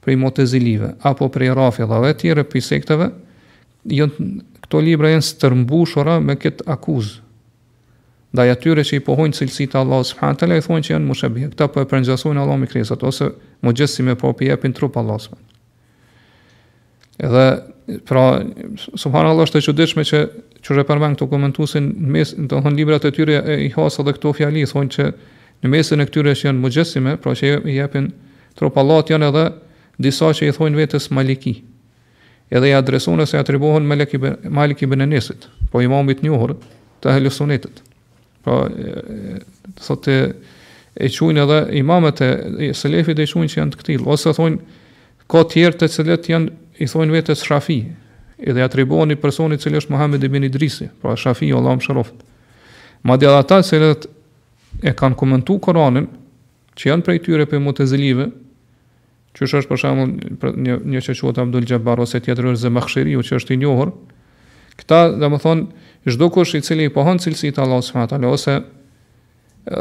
për 0.03 0.17
motezilive, 0.19 0.89
apo 1.07 1.29
për 1.31 1.45
rafi 1.55 1.87
dhe 1.87 2.11
tjere 2.19 2.43
për 2.51 2.65
sekteve, 2.67 3.13
jo 3.89 4.09
këto 4.65 4.81
libra 4.85 5.11
janë 5.13 5.35
të 5.41 5.51
mbushura 5.65 6.19
me 6.25 6.37
kët 6.41 6.63
akuzë. 6.71 7.21
Ndaj 8.35 8.51
atyre 8.51 8.83
që 8.83 8.97
i 8.99 9.03
pohojnë 9.07 9.37
cilësit 9.39 9.77
Allah 9.79 10.01
subhanahu 10.05 10.39
teala 10.41 10.57
i 10.59 10.63
thonë 10.65 10.87
që 10.89 10.95
janë 10.95 11.07
mushabi. 11.07 11.45
Këta 11.53 11.69
po 11.71 11.83
e 11.85 11.89
prenjësojnë 11.91 12.41
Allahun 12.43 12.65
me 12.65 12.71
krijesat 12.71 13.03
ose 13.07 13.29
mo 13.63 13.71
gjësi 13.71 14.03
me 14.09 14.17
pop 14.19 14.43
i 14.43 14.49
japin 14.51 14.75
trup 14.75 14.97
Allahut 14.99 15.27
subhanahu. 15.29 15.53
Edhe 17.15 18.01
pra 18.09 18.25
subhanallahu 18.99 19.45
është 19.47 19.61
e 19.61 19.67
çuditshme 19.69 20.05
që 20.09 20.25
që 20.65 20.79
e 20.81 20.85
përmban 20.89 21.15
këto 21.15 21.29
komentuesin 21.31 21.91
në 22.01 22.11
mes, 22.17 22.33
do 22.35 22.49
të 22.57 22.63
thonë 22.65 22.79
librat 22.81 23.05
e 23.07 23.13
tyre 23.15 23.37
i 23.61 23.69
hasë 23.77 24.03
edhe 24.03 24.17
këto 24.17 24.33
fjali 24.41 24.65
thonë 24.67 24.95
që 24.97 25.09
në 25.65 25.71
mesën 25.71 26.03
e 26.03 26.09
këtyre 26.09 26.35
që 26.37 26.49
janë 26.49 26.63
mo 26.65 26.73
gjësi 26.73 27.05
pra 27.23 27.37
që 27.37 27.53
i 27.71 27.77
japin 27.79 28.11
trup 28.59 28.81
Allahut 28.83 29.13
janë 29.15 29.31
edhe 29.31 29.45
disa 30.09 30.33
që 30.35 30.49
i 30.51 30.55
thonë 30.57 30.81
vetes 30.81 31.07
maliki, 31.15 31.55
edhe 32.55 32.69
i 32.71 32.75
adresuan 32.75 33.27
se 33.27 33.39
atribuohen 33.39 33.87
Malik 33.87 34.15
ibn 34.15 34.35
Malik 34.49 34.83
ibn 34.83 35.01
Anisit, 35.03 35.47
po 35.73 35.83
imamit 35.83 36.23
njohur 36.23 36.55
të 37.03 37.17
helsunitit. 37.19 37.83
Pra 38.45 38.69
po, 38.69 39.41
thotë 39.83 40.15
e 41.01 41.09
quajnë 41.11 41.43
edhe 41.45 41.59
imamet 41.81 42.21
e 42.27 42.69
selefit 42.77 43.19
e 43.19 43.27
quajnë 43.27 43.51
që 43.55 43.61
janë 43.63 43.75
të 43.75 43.81
këtill 43.81 44.09
ose 44.15 44.31
thonë 44.37 44.85
ka 45.33 45.43
të 45.43 45.55
tjerë 45.57 45.81
të 45.81 45.89
cilët 45.97 46.29
janë 46.31 46.53
i 46.85 46.87
thonë 46.91 47.17
vetë 47.17 47.35
Shafi 47.41 47.79
edhe 48.45 48.61
i 48.63 48.67
atribuohen 48.67 49.11
i 49.11 49.17
personit 49.19 49.59
i 49.59 49.65
cili 49.65 49.81
është 49.81 49.91
Muhammed 49.95 50.23
ibn 50.27 50.45
Idrisi, 50.47 50.87
pra 51.03 51.17
Shafi 51.19 51.49
Allahu 51.57 51.81
mëshiroft. 51.81 52.21
Madje 53.09 53.33
ata 53.35 53.63
selet 53.67 54.05
e 54.83 54.93
kanë 54.95 55.17
komentuar 55.19 55.63
Kur'anin 55.67 56.07
që 56.77 56.91
janë 56.93 57.07
prej 57.09 57.19
tyre 57.25 57.49
për 57.51 57.63
mutezilive, 57.65 58.29
Që 59.35 59.49
është 59.59 59.69
për 59.71 59.81
shembull 59.83 60.13
për 60.43 60.59
një 60.65 60.75
një 60.95 61.01
që 61.03 61.15
quhet 61.19 61.39
Abdul 61.43 61.65
Jabbar 61.67 62.01
ose 62.05 62.21
tjetër 62.23 62.53
është 62.53 62.61
Zemakhshiri, 62.69 63.17
që 63.19 63.39
është 63.41 63.55
i 63.55 63.59
njohur. 63.65 63.91
Këta, 64.79 65.01
domethënë, 65.19 65.65
çdo 66.11 66.29
kush 66.35 66.55
i 66.55 66.61
cili 66.63 66.87
i 66.87 66.93
pohon 66.95 67.19
cilësi 67.23 67.51
të 67.55 67.65
Allahut 67.65 67.87
subhanahu 67.89 68.11
taala 68.13 68.31
ose 68.37 68.55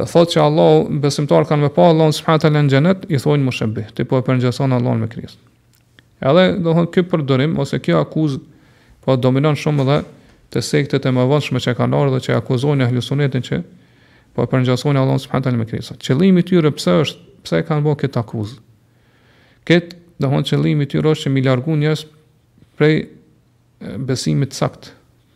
thotë 0.09 0.33
që 0.33 0.41
Allahu 0.45 0.99
besimtar 1.03 1.45
kanë 1.49 1.67
me 1.67 1.69
pa 1.75 1.85
Allahun 1.91 2.15
subhanahu 2.17 2.41
taala 2.47 2.63
në 2.65 2.71
xhenet, 2.73 3.05
i 3.13 3.21
thonë 3.21 3.45
mushabbi, 3.49 3.85
ti 3.93 4.07
po 4.09 4.21
e 4.21 4.25
përngjason 4.29 4.73
Allahun 4.77 5.03
me 5.05 5.11
Krisht. 5.13 5.37
Edhe 6.23 6.47
domethënë 6.65 6.91
ky 6.95 7.03
përdorim 7.13 7.55
ose 7.61 7.81
kjo 7.83 8.01
akuzë 8.01 8.41
po 9.05 9.17
dominon 9.21 9.57
shumë 9.59 9.85
edhe 9.85 9.99
te 10.53 10.61
sektet 10.65 11.05
e 11.09 11.13
mëvonshme 11.13 11.61
që 11.65 11.77
kanë 11.77 11.97
ardhur 11.99 12.17
dhe 12.17 12.23
që 12.27 12.39
akuzojnë 12.41 12.85
e 12.87 12.89
hlusunetin 12.93 13.45
që 13.51 13.61
po 14.33 14.45
e 14.47 14.51
përngjason 14.53 14.97
Allahun 15.03 15.21
subhanahu 15.25 15.47
taala 15.47 15.61
me 15.61 15.69
Krisht. 15.69 15.97
Qëllimi 16.01 16.41
i 16.41 16.47
tyre 16.49 16.73
pse 16.77 16.97
është 17.05 17.43
pse 17.43 17.63
kanë 17.69 17.89
bërë 17.89 18.03
këtë 18.05 18.21
akuzë? 18.23 18.59
Ket 19.67 19.95
do 20.19 20.27
hon 20.31 20.43
qëllimi 20.45 20.87
ti 20.89 21.01
rosh 21.03 21.25
që 21.25 21.31
mi 21.33 21.43
largu 21.45 21.75
njerëz 21.79 22.05
prej 22.79 23.03
besimit 24.07 24.55
sakt. 24.55 24.91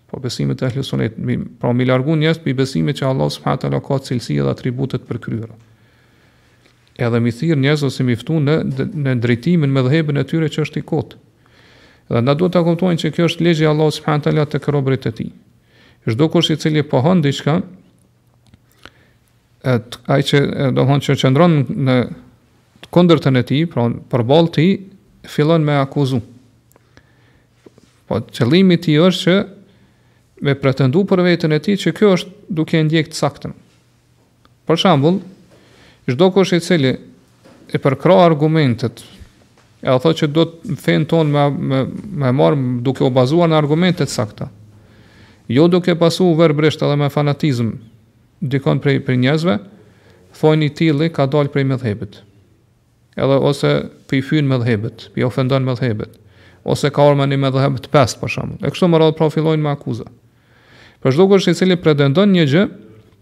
Po 0.07 0.21
besimi 0.23 0.55
e 0.55 0.65
ahlus 0.67 0.93
mi, 1.19 1.35
pra 1.59 1.73
mi 1.75 1.87
largu 1.87 2.15
njerëz 2.15 2.41
prej 2.43 2.55
besimit 2.55 3.01
që 3.01 3.09
Allah 3.09 3.31
subhanahu 3.31 3.63
taala 3.65 3.81
ka 3.83 3.97
cilësi 4.07 4.37
dhe 4.39 4.51
atributet 4.51 5.07
për 5.07 5.19
kryer. 5.25 5.49
Edhe 6.97 7.19
mi 7.23 7.31
thirr 7.31 7.59
njerëz 7.59 7.83
ose 7.89 8.03
mi 8.07 8.15
ftu 8.19 8.39
në 8.43 8.57
në 9.03 9.17
drejtimin 9.23 9.69
me 9.71 9.83
dhëbën 9.87 10.19
e 10.21 10.25
tyre 10.27 10.49
që 10.51 10.63
është 10.67 10.81
i 10.83 10.87
kot. 10.93 11.17
Dhe 12.11 12.21
na 12.23 12.33
duhet 12.39 12.55
ta 12.55 12.63
kuptojnë 12.67 13.03
se 13.03 13.11
kjo 13.15 13.27
është 13.31 13.43
legji 13.47 13.67
i 13.67 13.71
Allah 13.71 13.91
subhanahu 13.95 14.25
taala 14.29 14.45
tek 14.47 14.69
robërit 14.75 15.09
e 15.09 15.15
tij. 15.21 15.33
Çdo 16.07 16.29
kush 16.31 16.53
i 16.53 16.59
cili 16.59 16.83
po 16.87 17.01
han 17.03 17.19
diçka 17.23 17.57
ai 20.07 20.23
që 20.23 20.39
do 20.71 20.79
të 20.83 20.87
thonë 20.87 21.03
që 21.03 21.15
qëndron 21.19 21.55
në 21.89 21.95
kundër 22.93 23.21
të 23.23 23.31
në 23.33 23.41
ti, 23.49 23.61
pra 23.69 23.87
për 24.11 24.23
balë 24.29 24.53
ti, 24.57 24.65
fillon 25.27 25.65
me 25.67 25.75
akuzu. 25.81 26.19
Po 28.07 28.21
qëllimi 28.33 28.77
ti 28.81 28.95
është 28.99 29.25
që 29.25 29.37
me 30.45 30.53
pretendu 30.55 31.01
për 31.09 31.23
vetën 31.25 31.53
e 31.55 31.59
ti 31.65 31.73
që 31.81 31.93
kjo 31.97 32.11
është 32.15 32.53
duke 32.57 32.81
ndjekë 32.85 33.11
të 33.13 33.17
saktën. 33.19 33.53
Për 34.67 34.77
shambull, 34.81 35.17
shdo 36.11 36.27
kush 36.35 36.53
i 36.55 36.61
cili 36.63 36.91
e 37.73 37.81
përkra 37.83 38.19
argumentet, 38.27 39.01
e 39.81 39.89
a 39.91 39.97
thot 40.01 40.21
që 40.21 40.29
do 40.35 40.45
të 40.51 40.77
fenë 40.83 41.09
tonë 41.11 41.33
me, 41.33 41.47
me, 41.71 41.79
me 42.21 42.31
marë 42.37 42.59
duke 42.85 43.03
o 43.07 43.11
bazuar 43.15 43.49
në 43.49 43.57
argumentet 43.59 44.09
sakta, 44.13 44.49
jo 45.49 45.65
duke 45.71 45.95
pasu 45.95 46.29
verbresht 46.37 46.81
edhe 46.85 46.95
me 46.99 47.09
fanatizm 47.13 47.73
dikon 48.41 48.81
prej, 48.83 48.99
prej 49.07 49.19
njëzve, 49.23 49.57
thoni 50.39 50.69
i 50.69 50.73
tili 50.77 51.09
ka 51.11 51.25
dalë 51.27 51.49
prej 51.53 51.65
i 51.71 51.75
dhebit 51.81 52.21
edhe 53.17 53.37
ose 53.49 53.71
për 54.09 54.37
i 54.37 54.41
me 54.45 54.59
dhebet, 54.61 55.07
për 55.13 55.21
i 55.21 55.25
ofendon 55.25 55.63
me 55.65 55.73
dhebet, 55.75 56.09
ose 56.63 56.89
ka 56.93 57.03
orma 57.09 57.25
një 57.27 57.37
me 57.39 57.51
dhebet 57.51 57.87
të 57.87 57.91
pest, 57.91 58.19
për 58.21 58.29
shumë, 58.35 58.59
e 58.61 58.71
kështu 58.71 58.87
më 58.89 58.99
rrëdhë 59.01 59.17
profilojnë 59.17 59.63
me 59.65 59.71
akuza. 59.73 60.05
Për 61.01 61.15
shdo 61.15 61.27
kështë 61.31 61.51
i 61.51 61.57
cili 61.59 61.77
pretendon 61.81 62.31
një 62.35 62.45
gjë, 62.53 62.65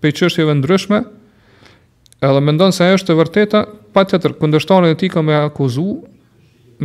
për 0.01 0.11
i 0.11 0.15
qështjeve 0.19 0.55
ndryshme, 0.59 0.99
edhe 2.23 2.41
mendon 2.43 2.55
ndonë 2.69 2.75
se 2.77 2.85
e 2.91 2.97
është 2.99 3.11
të 3.13 3.17
vërteta, 3.21 3.61
pa 3.95 4.03
të 4.03 4.19
tërë, 4.23 4.37
këndështarën 4.43 4.93
e 4.95 4.99
ti 4.99 5.09
ka 5.11 5.23
me 5.23 5.35
akuzu 5.45 5.87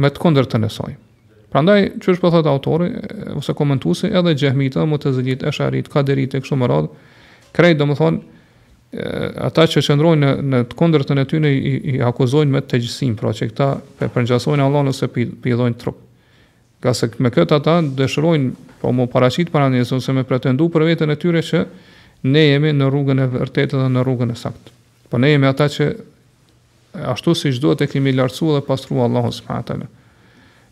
me 0.00 0.10
të 0.14 0.22
kondër 0.22 0.46
të 0.50 0.60
nësoj. 0.62 0.92
Pra 1.50 1.64
ndaj, 1.66 1.88
qështë 1.98 2.18
për 2.18 2.22
po 2.22 2.30
thëtë 2.36 2.50
autori, 2.52 2.90
ose 3.34 3.54
komentusi, 3.58 4.10
edhe 4.14 4.36
gjehmitë, 4.38 4.84
më 4.86 5.00
të 5.02 5.14
zëgjit, 5.16 5.42
e 5.46 5.52
sharit, 5.56 5.90
kaderit, 5.90 6.34
e 6.38 6.42
kështu 6.44 6.58
më 6.60 6.68
radhë, 6.70 7.74
do 7.80 7.88
më 7.90 7.96
thonë, 7.98 8.22
ata 9.38 9.66
që 9.70 9.82
qëndrojnë 9.86 10.20
në, 10.20 10.30
në 10.50 10.60
të 10.70 10.76
kundërtën 10.80 11.20
e 11.22 11.24
tyre 11.30 11.50
i, 11.54 11.72
i 11.94 12.00
akuzojnë 12.02 12.50
me 12.50 12.60
të 12.66 12.80
gjësim, 12.82 13.12
pra 13.18 13.30
që 13.32 13.46
këta 13.52 13.68
pe 14.00 14.08
përngjasojnë 14.10 14.64
Allah 14.66 14.88
nëse 14.88 15.08
pjedojnë 15.14 15.76
trup. 15.78 16.00
Ka 16.82 16.94
se 16.96 17.10
me 17.22 17.30
këtë 17.30 17.54
ata 17.60 17.76
dëshërojnë 17.84 18.78
po 18.80 18.90
më 18.96 19.06
paracit 19.12 19.52
para 19.52 19.68
njësë, 19.70 19.94
ose 20.00 20.12
me 20.16 20.24
pretendu 20.26 20.66
për 20.74 20.88
vetën 20.88 21.10
e 21.14 21.18
tyre 21.22 21.42
që 21.44 21.62
ne 22.32 22.42
jemi 22.48 22.72
në 22.74 22.88
rrugën 22.90 23.22
e 23.22 23.26
vërtetë 23.30 23.78
dhe 23.78 23.90
në 23.94 24.02
rrugën 24.06 24.32
e 24.34 24.38
saktë. 24.40 24.72
Po 25.10 25.18
ne 25.22 25.30
jemi 25.30 25.46
ata 25.48 25.68
që 25.70 25.86
ashtu 27.12 27.34
si 27.38 27.52
çdo 27.54 27.76
të 27.78 27.86
kemi 27.92 28.16
lartësu 28.16 28.56
dhe 28.56 28.62
pastru 28.66 29.00
Allahu 29.06 29.30
subhanahu 29.30 29.84
wa 29.84 29.90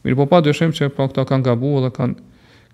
Mirë 0.06 0.16
po 0.18 0.26
pa 0.30 0.40
dyshim 0.42 0.70
që 0.72 0.88
po 0.94 1.06
këta 1.10 1.22
kanë 1.28 1.44
gabu 1.50 1.76
dhe 1.84 1.92
kanë 1.94 2.26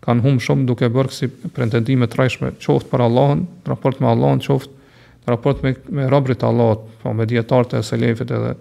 kanë 0.04 0.20
humbë 0.24 0.44
shumë 0.44 0.66
duke 0.68 0.88
bërë 0.92 1.12
si 1.16 1.26
pretendime 1.56 2.04
të 2.12 2.26
qoftë 2.28 2.90
për 2.90 3.00
Allahun, 3.06 3.46
raport 3.66 4.00
me 4.00 4.06
Allahun, 4.10 4.42
qoftë 4.44 4.82
raport 5.26 5.62
me 5.64 5.74
me 5.88 6.08
robrit 6.10 6.38
të 6.42 6.48
Allahut, 6.48 6.88
po 7.02 7.12
me 7.14 7.26
dietarët 7.26 7.74
e 7.78 7.82
selefit 7.82 8.30
edhe 8.32 8.54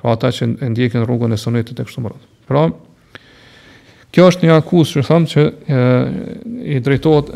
po 0.00 0.10
ata 0.12 0.28
që 0.32 0.48
e 0.60 0.68
ndjekin 0.72 1.04
rrugën 1.06 1.32
e 1.32 1.38
sunetit 1.40 1.76
tek 1.78 1.88
çdo 1.88 2.04
mërat. 2.04 2.24
Pra, 2.48 2.64
kjo 4.14 4.26
është 4.30 4.46
një 4.46 4.56
akuzë 4.60 4.98
që 4.98 5.04
thamë 5.10 5.30
që 5.32 5.44
e, 5.44 5.78
i 6.76 6.82
drejtohet 6.84 7.30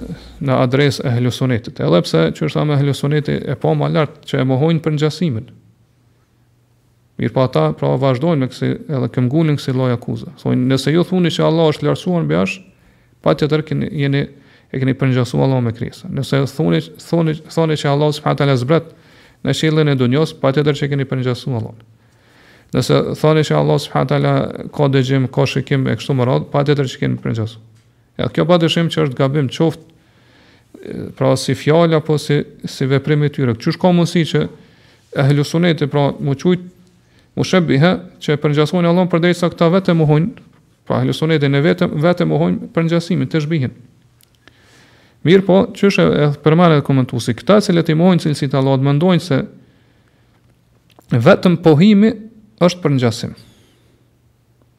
në 0.44 0.58
adresë 0.66 1.06
e 1.08 1.14
helusunetit. 1.16 1.80
Edhe 1.80 2.02
pse 2.04 2.26
që 2.36 2.48
është 2.48 2.60
thamë 2.60 2.76
helusuneti 2.82 3.38
e 3.38 3.56
pa 3.56 3.72
më 3.74 3.88
lart 3.96 4.20
që 4.28 4.42
e 4.42 4.48
mohojnë 4.52 4.84
për 4.84 4.94
ngjasimin. 4.98 5.48
Mirë 7.18 7.34
pa 7.34 7.40
po 7.40 7.46
ata, 7.48 7.64
pra 7.74 7.96
vazhdojnë 7.98 8.44
me 8.44 8.50
kësi, 8.52 8.68
edhe 8.94 9.08
këmgullin 9.16 9.56
kësi 9.58 9.72
loj 9.74 9.96
akuzë. 9.96 10.36
Thojnë, 10.44 10.68
nëse 10.70 10.92
ju 10.94 11.02
thuni 11.08 11.32
që 11.34 11.48
Allah 11.48 11.72
është 11.72 11.88
lërësuar 11.88 12.20
në 12.22 12.30
bëjash, 12.34 12.58
pa 13.26 13.34
të 13.34 13.48
jeni 13.88 14.28
e 14.72 14.78
keni 14.78 14.92
përngjosu 14.94 15.38
Allah 15.42 15.60
me 15.64 15.72
krisa. 15.72 16.08
Nëse 16.12 16.42
thoni, 16.54 16.80
thoni, 17.00 17.34
thoni 17.52 17.76
që 17.80 17.88
Allah 17.88 18.12
së 18.12 18.24
përta 18.24 18.48
le 18.48 18.56
zbret 18.60 18.90
në 19.46 19.54
shillin 19.56 19.88
e 19.88 19.96
dunjos, 19.96 20.34
pa 20.42 20.50
të 20.52 20.64
tërë 20.68 20.80
që 20.82 20.88
keni 20.92 21.06
përngjosu 21.08 21.52
Allah. 21.56 21.74
Nëse 22.76 22.98
thoni 23.18 23.44
që 23.48 23.56
Allah 23.56 23.80
së 23.80 23.92
përta 23.94 24.18
le 24.24 24.32
ka 24.76 24.90
dëgjim, 24.92 25.28
ka 25.32 25.46
shikim 25.48 25.88
e 25.88 25.96
kështu 25.98 26.16
më 26.18 26.26
radhë, 26.28 26.50
pa 26.52 26.64
të 26.66 26.76
tërë 26.80 26.92
që 26.94 27.00
keni 27.04 27.20
përngjosu. 27.24 27.62
Ja, 28.18 28.28
kjo 28.34 28.44
pa 28.50 28.58
dëshim 28.60 28.90
që 28.92 29.04
është 29.06 29.16
gabim 29.22 29.48
qoft, 29.54 29.80
pra 31.16 31.30
si 31.40 31.54
fjallë 31.56 31.96
apo 32.02 32.18
si, 32.20 32.42
si 32.68 32.86
veprimi 32.90 33.30
të 33.30 33.36
tyre. 33.38 33.56
Qështë 33.56 33.80
ka 33.80 33.94
mësi 33.96 34.24
pra, 34.34 34.44
që 35.18 35.28
e 35.28 35.28
hlusunet 35.32 35.84
pra 35.90 36.10
mu 36.20 36.34
qujtë, 36.36 36.72
mu 37.38 37.44
shëbihë 37.46 37.94
që 38.20 38.36
përngjosu 38.42 38.82
në 38.84 38.92
Allah 38.92 39.08
për 39.08 39.24
dhejtë 39.24 39.40
sa 39.44 39.48
këta 39.52 39.70
vetë 39.78 39.94
e 39.94 39.98
muhojnë, 40.02 40.32
pra 40.88 41.00
hlusunet 41.06 41.46
e 41.46 41.48
në 41.54 41.62
vetë 41.70 41.88
e 41.88 42.28
muhojnë 42.34 42.72
për 42.76 42.90
Mirë 45.26 45.42
po, 45.48 45.54
qështë 45.74 46.04
e 46.22 46.26
përmarë 46.44 46.76
e 46.78 46.84
komentu 46.86 47.18
si 47.20 47.34
këta 47.34 47.56
se 47.64 47.74
le 47.74 47.82
të 47.82 47.94
imojnë 47.96 48.22
cilë 48.22 48.38
si 48.38 48.48
të 48.52 48.58
allot 48.60 48.84
më 48.86 48.92
ndojnë 48.98 49.24
se 49.24 49.38
vetëm 51.24 51.56
pohimi 51.64 52.12
është 52.62 52.82
për 52.84 52.94
njësim. 52.98 53.32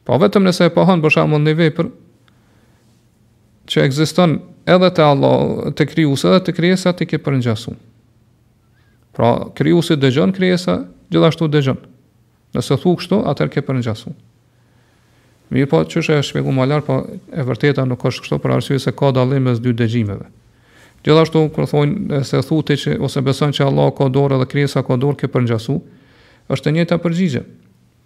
Po 0.08 0.16
vetëm 0.20 0.46
nëse 0.48 0.70
e 0.70 0.72
pohon 0.72 1.02
për 1.04 1.18
më 1.28 1.40
një 1.44 1.54
vej 1.60 1.70
për 1.76 1.90
që 3.70 3.84
egziston 3.84 4.38
edhe 4.66 4.88
të 4.90 5.04
allot, 5.04 5.76
të 5.76 5.86
kryusë 5.92 6.28
edhe 6.30 6.40
të 6.48 6.56
kryesat 6.56 6.98
të 6.98 7.08
ke 7.12 7.18
për 7.22 7.36
njësum. 7.42 7.76
Pra 9.14 9.30
kryusit 9.58 10.00
dëgjon 10.02 10.32
kryesa, 10.32 10.78
gjithashtu 11.12 11.48
dëgjon. 11.52 11.78
Nëse 12.56 12.80
thukështu, 12.82 13.20
atër 13.30 13.52
ke 13.52 13.60
për 13.66 13.76
njësum. 13.82 14.14
Mi 15.50 15.66
po 15.66 15.80
çu 15.88 15.98
është 16.00 16.18
shpjegu 16.28 16.52
më 16.54 16.66
lart, 16.70 16.86
po 16.86 16.98
e 17.34 17.42
vërteta 17.42 17.82
nuk 17.88 18.04
është 18.06 18.22
kështu 18.22 18.36
për 18.44 18.52
arsye 18.56 18.76
se 18.78 18.92
ka 18.94 19.08
dallim 19.16 19.48
mes 19.48 19.58
dy 19.58 19.72
dëgjimeve. 19.74 20.28
Gjithashtu 21.02 21.40
kur 21.54 21.66
thonë 21.66 22.20
se 22.28 22.38
thuti 22.46 22.76
që 22.78 22.94
ose 23.02 23.20
besojnë 23.24 23.56
që 23.58 23.64
Allah 23.66 23.88
ka 23.98 24.06
dorë 24.14 24.38
dhe 24.38 24.46
kriesa 24.52 24.82
ka 24.86 24.96
dorë 25.02 25.18
që 25.24 25.30
për 25.34 25.42
ngjasu, 25.48 25.74
është 26.54 26.70
e 26.70 26.72
njëjta 26.76 26.98
përgjigje. 27.02 27.42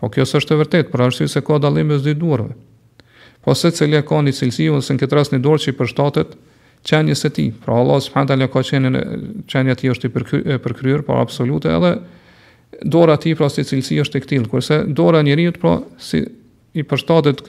Po 0.01 0.09
kjo 0.15 0.25
s'është 0.27 0.57
e 0.57 0.61
vërtetë 0.63 0.93
për 0.95 1.03
arsye 1.05 1.29
se 1.35 1.43
ka 1.47 1.59
dallim 1.61 1.93
mes 1.93 2.01
dy 2.05 2.15
dorëve. 2.23 2.55
Po 3.45 3.53
se 3.55 3.71
cilë 3.77 4.01
ka 4.09 4.23
një 4.25 4.33
cilësi 4.39 4.71
ose 4.73 4.97
në 4.97 5.03
këtë 5.03 5.19
rast 5.19 5.35
një 5.37 5.41
dorë 5.45 5.65
që 5.67 5.75
përshtatet 5.81 6.31
çanjes 6.89 7.25
së 7.27 7.33
tij. 7.37 7.51
Pra 7.65 7.77
Allah 7.77 8.01
subhanahu 8.01 8.31
wa 8.31 8.31
taala 8.31 8.49
ka 8.49 9.51
çanjat 9.53 9.85
i 9.85 9.91
është 9.93 10.09
i 10.09 10.15
përkryer, 10.17 10.63
përkryer 10.65 11.05
po 11.05 11.13
për 11.13 11.21
absolute 11.27 11.69
edhe 11.77 11.93
dora 12.89 13.19
e 13.21 13.21
tij 13.25 13.37
pra 13.39 13.51
si 13.53 13.65
cilësia 13.69 14.05
është 14.07 14.17
tek 14.19 14.31
tillë, 14.33 14.49
kurse 14.53 14.81
dora 14.89 15.21
e 15.21 15.27
njeriu 15.29 15.53
pra 15.61 15.75
si 16.01 16.23
i 16.79 16.83
përshtatet 16.91 17.43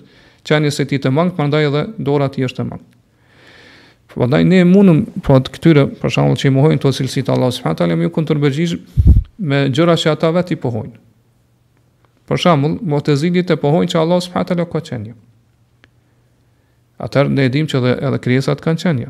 qenies 0.45 0.77
së 0.79 0.85
tij 0.91 0.99
të 1.05 1.11
mang, 1.13 1.31
prandaj 1.38 1.67
edhe 1.69 1.83
dora 2.05 2.27
ti 2.31 2.43
është 2.45 2.61
e 2.61 2.67
mang. 2.69 2.83
Prandaj 4.15 4.43
ne 4.47 4.61
mundum 4.69 5.01
po 5.25 5.39
të 5.43 5.53
këtyre 5.55 5.83
për 5.99 6.13
shembull 6.17 6.38
që 6.39 6.47
i 6.47 6.53
mohojnë 6.55 6.83
to 6.85 6.91
cilësit 6.95 7.31
Allah 7.33 7.49
subhanahu 7.53 7.79
teala 7.81 7.97
më 7.99 8.11
kundër 8.15 8.39
bëjish 8.43 8.77
me 9.49 9.63
gjëra 9.75 9.97
që 9.99 10.13
ata 10.13 10.29
vetë 10.38 10.55
i 10.55 10.59
pohojnë. 10.63 10.95
Për 12.29 12.39
shembull, 12.45 12.77
motezilit 12.93 13.51
e 13.53 13.57
pohojnë 13.59 13.91
që 13.93 13.99
Allah 14.01 14.21
subhanahu 14.23 14.51
teala 14.53 14.67
ka 14.71 14.81
qenë. 14.91 15.13
Atëherë 17.05 17.33
ne 17.38 17.49
dimë 17.51 17.69
që 17.73 17.81
edhe 17.81 17.95
edhe 18.07 18.21
krijesat 18.23 18.61
kanë 18.63 18.83
qenë. 18.85 19.09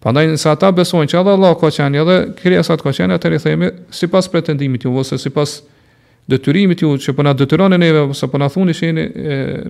Prandaj 0.00 0.28
nëse 0.30 0.48
ata 0.54 0.70
besojnë 0.76 1.10
që 1.12 1.20
edhe 1.20 1.36
Allah 1.36 1.52
ka 1.60 1.68
qenë, 1.78 2.06
dhe 2.08 2.16
krijesat 2.40 2.84
kanë 2.86 3.00
qenë, 3.02 3.18
atëherë 3.18 3.42
i 3.42 3.46
themi 3.48 3.72
sipas 4.00 4.30
pretendimit 4.32 4.86
ju 4.86 4.94
ose 5.02 5.18
sipas 5.20 5.58
detyrimit 6.26 6.82
ju 6.82 6.90
që 6.98 7.14
po 7.14 7.22
na 7.24 7.32
detyronë 7.36 7.78
neve 7.78 8.00
ose 8.10 8.26
po 8.28 8.38
na 8.38 8.48
thoni 8.50 8.74
se 8.74 8.86
jeni 8.88 9.04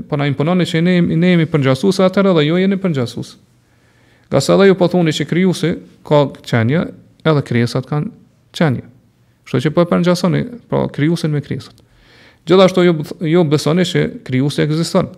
po 0.08 0.16
na 0.16 0.24
impononi 0.26 0.64
se 0.66 0.80
ne 0.82 0.94
ne 1.02 1.32
jemi 1.34 1.44
përngjasues 1.52 1.98
atëherë 2.06 2.32
dhe 2.38 2.44
jo 2.46 2.56
jeni 2.58 2.78
përngjasues. 2.80 3.34
Gjasa 4.32 4.56
dhe 4.56 4.68
ju 4.70 4.74
po 4.74 4.88
thoni 4.88 5.12
se 5.12 5.24
krijuesi 5.28 5.74
ka 6.08 6.22
çënje, 6.52 6.86
edhe 7.24 7.42
krijesat 7.44 7.86
kanë 7.90 8.08
çënje. 8.56 8.86
Kështu 9.46 9.62
që 9.66 9.74
po 9.76 9.84
e 9.84 9.90
përngjasoni 9.90 10.40
po 10.72 10.86
krijuesin 10.88 11.30
me 11.36 11.40
krijesat. 11.44 11.74
Gjithashtu 12.46 12.82
ju 12.86 12.94
ju 13.20 13.44
besoni 13.44 13.84
se 13.84 14.06
krijuesi 14.24 14.62
ekziston. 14.64 15.12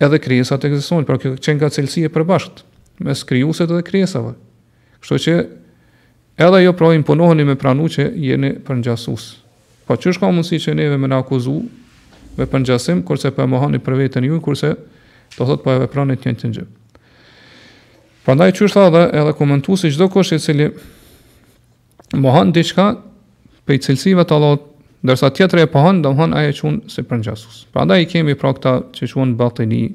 Edhe 0.00 0.18
krijesat 0.18 0.64
ekzistojnë, 0.64 1.04
pra 1.04 1.18
kjo 1.20 1.34
çën 1.36 1.58
ka 1.60 1.68
cilësi 1.68 2.06
e 2.06 2.14
përbashkët 2.14 2.62
mes 3.04 3.20
krijuesit 3.28 3.68
dhe 3.68 3.82
krijesave. 3.84 4.32
Kështu 5.02 5.18
që 5.26 5.34
edhe 6.40 6.62
ju 6.62 6.64
jo, 6.64 6.72
pra 6.72 6.94
imponoheni 6.96 7.44
me 7.44 7.58
pranuar 7.60 7.92
që 7.92 8.06
jeni 8.24 8.54
përngjasues. 8.64 9.26
Pa 9.90 9.96
po 9.98 10.02
që 10.06 10.12
shka 10.14 10.28
mundësi 10.30 10.58
që 10.62 10.72
neve 10.78 10.96
me 11.02 11.08
në 11.10 11.16
akuzu, 11.18 11.52
me 12.38 12.44
përngjasim, 12.46 13.00
kurse 13.02 13.32
për 13.34 13.40
po 13.42 13.46
mohoni 13.50 13.80
për 13.82 13.96
vetën 13.98 14.22
ju, 14.28 14.36
kurse 14.44 14.70
të 15.32 15.40
thot 15.48 15.64
për 15.64 15.64
po 15.64 15.72
e 15.74 15.78
vepranit 15.82 16.26
një 16.28 16.34
të 16.42 16.64
Prandaj 18.22 18.52
që 18.54 18.68
shta 18.70 18.84
dhe 18.94 19.00
edhe 19.18 19.32
komentu 19.34 19.74
si 19.80 19.88
gjdo 19.90 20.06
kosh 20.14 20.36
e 20.36 20.38
cili 20.44 20.66
mohan 22.20 22.52
diçka 22.54 22.84
për 23.66 23.74
i 23.74 23.80
cilësive 23.82 24.22
të 24.28 24.36
allot, 24.36 24.66
ndërsa 25.02 25.30
tjetër 25.34 25.62
e 25.64 25.66
pohan, 25.72 26.02
dhe 26.04 26.12
mohan 26.14 26.36
aje 26.38 26.52
çun 26.60 26.78
si 26.92 27.02
përngjasus. 27.08 27.64
Prandaj 27.74 28.04
i 28.04 28.06
kemi 28.12 28.36
pra 28.38 28.52
këta 28.54 28.74
që 28.94 29.08
qunë 29.14 29.34
batini, 29.40 29.86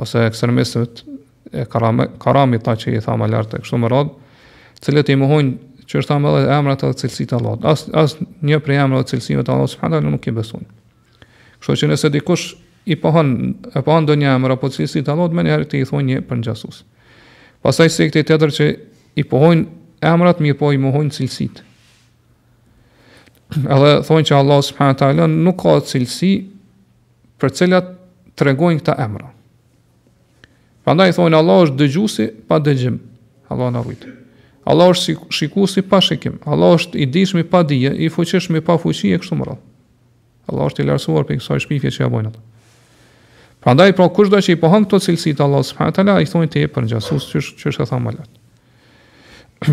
ose 0.00 0.24
ekstremistët 0.26 1.04
e 1.52 1.68
karami, 1.70 2.08
karami 2.24 2.58
ta 2.64 2.74
që 2.80 2.96
i 2.96 3.04
tha 3.04 3.14
më 3.20 3.28
lartë, 3.34 3.62
kështu 3.62 3.78
më 3.84 3.92
radhë, 3.94 4.12
cilët 4.82 5.12
i 5.14 5.20
mohojnë 5.22 5.73
që 5.88 6.00
është 6.00 6.14
amë 6.16 6.30
dhe 6.36 6.44
emrat 6.56 6.84
dhe 6.84 6.92
cilësit 7.00 7.30
të 7.30 7.38
Allah. 7.38 7.56
As, 7.74 7.84
as 7.92 8.14
një 8.44 8.60
prej 8.64 8.78
emrat 8.82 9.06
dhe 9.06 9.10
cilësive 9.14 9.44
të 9.44 9.52
Allah, 9.54 9.68
subhanët 9.70 9.98
Allah, 10.00 10.14
nuk 10.16 10.28
i 10.30 10.34
besun. 10.34 10.64
Kështu 11.60 11.76
që 11.82 11.90
nëse 11.92 12.10
dikush 12.14 12.46
i 12.90 12.96
pohon, 13.00 13.32
e 13.76 13.82
pohon 13.84 14.08
do 14.08 14.16
një 14.18 14.32
emrë 14.38 14.56
apo 14.56 14.70
cilësit 14.72 15.06
të 15.06 15.14
Allah, 15.14 15.28
me 15.36 15.44
njëherë 15.44 15.68
të 15.70 15.80
i 15.82 15.88
thonjë 15.90 16.06
një 16.10 16.24
për 16.28 16.40
njësus. 16.40 16.80
Pasaj 17.64 17.92
se 17.96 18.08
këti 18.10 18.24
të 18.28 18.50
që 18.58 18.68
i 19.22 19.26
pohon 19.30 19.66
emrat, 20.04 20.40
më 20.44 20.54
po 20.60 20.72
i 20.76 20.80
mohon 20.80 21.12
cilësit. 21.12 21.60
Edhe 23.76 23.92
thonë 24.08 24.28
që 24.30 24.40
Allah, 24.40 24.62
subhanët 24.70 25.04
Allah, 25.04 25.28
nuk 25.32 25.60
ka 25.64 25.76
cilësi 25.92 26.32
për 27.40 27.56
cilat 27.60 27.92
të 28.38 28.50
regojnë 28.50 28.80
këta 28.80 28.98
emra. 29.04 29.28
i 30.88 31.14
thonë 31.20 31.36
Allah 31.36 31.62
është 31.68 31.76
dëgjusi 31.82 32.30
pa 32.48 32.58
dëgjim. 32.60 32.98
Allah 33.52 33.72
në 33.76 33.82
rujtë. 33.84 34.14
Allah 34.64 34.88
është 34.94 35.14
shikusi 35.36 35.82
pa 35.88 35.98
shikim, 36.00 36.38
Allah 36.48 36.74
është 36.78 36.96
i 36.98 37.06
dishmi 37.12 37.42
pa 37.44 37.62
dije, 37.62 37.92
i 37.96 38.08
fuqishmi 38.10 38.60
pa 38.64 38.76
fuqi 38.80 39.10
e 39.12 39.18
kështu 39.20 39.36
më 39.36 39.44
rrë. 39.48 39.56
Allah 40.52 40.66
është 40.70 40.80
i 40.80 40.84
lartësuar 40.88 41.24
për 41.28 41.34
kësaj 41.40 41.60
shpifje 41.64 41.90
që 41.96 42.00
ja 42.04 42.08
bojnë 42.12 42.30
atë. 42.32 42.40
Pra 43.64 43.70
ndaj, 43.76 43.90
pra 43.96 44.06
do 44.08 44.12
që 44.40 44.50
i 44.54 44.58
pohën 44.60 44.84
këto 44.86 44.96
cilësitë 45.08 45.38
të 45.38 45.42
Allah 45.44 45.62
s.a. 45.64 46.18
i 46.24 46.28
thonjë 46.32 46.50
të 46.52 46.56
e 46.64 46.66
për 46.72 46.80
në 46.84 46.88
gjasus 46.94 47.22
që 47.60 47.64
është 47.72 47.82
e 47.84 47.88
thamë 47.92 48.04
më 48.04 48.10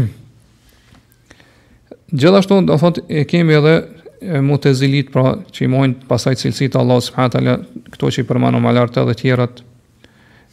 Gjithashtu, 2.11 2.55
do 2.67 2.75
thot, 2.79 2.99
e 3.07 3.23
kemi 3.27 3.55
edhe 3.55 3.87
mu 4.43 4.57
të 4.61 4.73
zilit, 4.75 5.07
pra 5.11 5.37
që 5.51 5.61
i 5.65 5.67
mojnë 5.71 5.95
pasaj 6.11 6.33
cilësitë 6.43 6.71
të 6.75 6.79
Allah 6.83 6.99
s.a. 6.99 7.27
këto 7.95 8.07
që 8.15 8.17
i 8.23 8.25
përmanu 8.31 8.57
më 8.63 8.69
lartë 8.79 8.97
edhe 9.05 9.15
tjerat, 9.23 9.53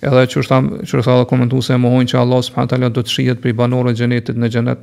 Edhe 0.01 0.27
që 0.31 0.39
është 0.45 0.53
thamë, 0.53 0.77
që 0.87 0.99
është 1.01 1.07
thamë 1.11 1.25
komentu 1.27 1.59
se 1.67 1.75
mohojnë 1.83 2.13
që 2.13 2.19
Allah 2.21 2.43
së 2.47 2.53
përhanë 2.55 2.91
do 2.95 3.03
të 3.03 3.11
shijet 3.17 3.41
për 3.43 3.51
i 3.51 3.55
banorën 3.59 3.97
gjenetit 3.99 4.39
në 4.39 4.51
gjenet 4.55 4.83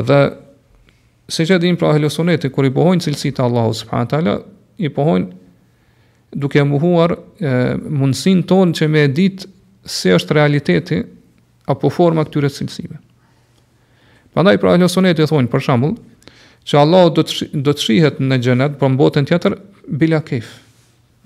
Edhe 0.00 0.22
Se 1.32 1.44
që 1.48 1.56
din 1.64 1.78
pra 1.80 1.94
helosoneti, 1.96 2.50
kër 2.52 2.66
i 2.68 2.72
pohojnë 2.74 3.04
cilësi 3.06 3.30
të 3.32 3.42
Allahu 3.46 3.72
subhanë 3.78 4.10
tala, 4.12 4.34
i 4.84 4.90
pohojnë 4.92 5.28
duke 6.42 6.60
muhuar 6.68 7.14
mundësin 7.88 8.42
tonë 8.50 8.74
që 8.76 8.88
me 8.92 9.06
dit 9.16 9.46
se 9.88 10.12
është 10.12 10.36
realiteti 10.36 10.98
apo 11.72 11.88
forma 11.92 12.26
këtyre 12.28 12.50
cilësive. 12.52 12.98
Pandaj 14.36 14.58
pra 14.60 14.74
helosoneti 14.76 15.24
e 15.24 15.30
thonë, 15.30 15.48
për 15.52 15.64
shambull, 15.68 15.96
që 16.68 16.80
Allahu 16.82 17.14
do 17.16 17.24
të, 17.24 17.48
do 17.64 17.72
të 17.72 17.86
shihet 17.86 18.20
në 18.20 18.40
gjenet, 18.44 18.76
për 18.76 18.82
po 18.84 18.92
mbotën 18.92 19.28
tjetër, 19.28 19.56
bila 20.02 20.20
kef. 20.26 20.52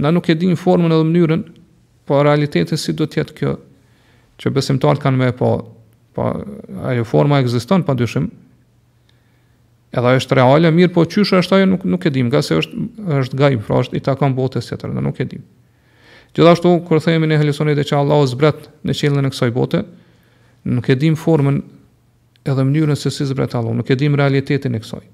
Na 0.03 0.15
nuk 0.15 0.31
e 0.31 0.39
din 0.39 0.55
formën 0.59 0.95
edhe 0.95 1.09
mënyrën, 1.11 1.43
po 2.07 2.23
realiteti 2.27 2.79
si 2.79 2.95
do 2.99 3.09
të 3.11 3.25
jetë 3.25 3.39
kjo 3.41 3.57
që 4.39 4.55
besimtarët 4.55 5.03
kanë 5.03 5.19
me 5.25 5.33
pa, 5.33 5.37
po, 5.37 5.55
pa 6.17 6.93
ajo 6.93 7.05
forma 7.07 7.41
ekziston 7.43 7.83
padyshim, 7.87 8.31
dyshim, 8.31 8.46
edhe 9.97 10.11
është 10.21 10.37
reale 10.39 10.71
mirë, 10.75 10.93
po 10.93 11.05
qysh 11.09 11.35
është 11.41 11.57
ajo 11.57 11.69
nuk 11.71 11.85
nuk 11.89 12.05
e 12.09 12.13
dim, 12.13 12.29
nga 12.29 12.43
se 12.45 12.59
është 12.61 12.85
është 13.21 13.41
gajb, 13.41 13.63
pra 13.67 13.79
është 13.83 13.97
i 13.99 14.03
takon 14.05 14.35
botës 14.37 14.69
tjetër, 14.69 14.93
ndonë 14.93 15.09
nuk 15.09 15.21
e 15.21 15.27
dim. 15.31 15.45
Gjithashtu 16.37 16.73
kur 16.89 17.01
themi 17.03 17.29
ne 17.31 17.39
helisoni 17.41 17.73
e 17.75 17.85
që 17.87 17.97
Allahu 18.01 18.27
zbret 18.35 18.67
në 18.85 18.97
qiellin 18.99 19.29
e 19.29 19.33
kësaj 19.33 19.53
bote, 19.57 19.81
nuk 20.69 20.89
e 20.93 20.97
dim 21.01 21.17
formën 21.17 21.63
edhe 22.47 22.65
mënyrën 22.69 22.99
se 23.01 23.11
si 23.11 23.27
zbret 23.31 23.55
Allahu, 23.57 23.79
nuk 23.81 23.91
e 23.91 23.97
dim 23.97 24.19
realitetin 24.21 24.77
e 24.77 24.83
kësaj. 24.85 25.07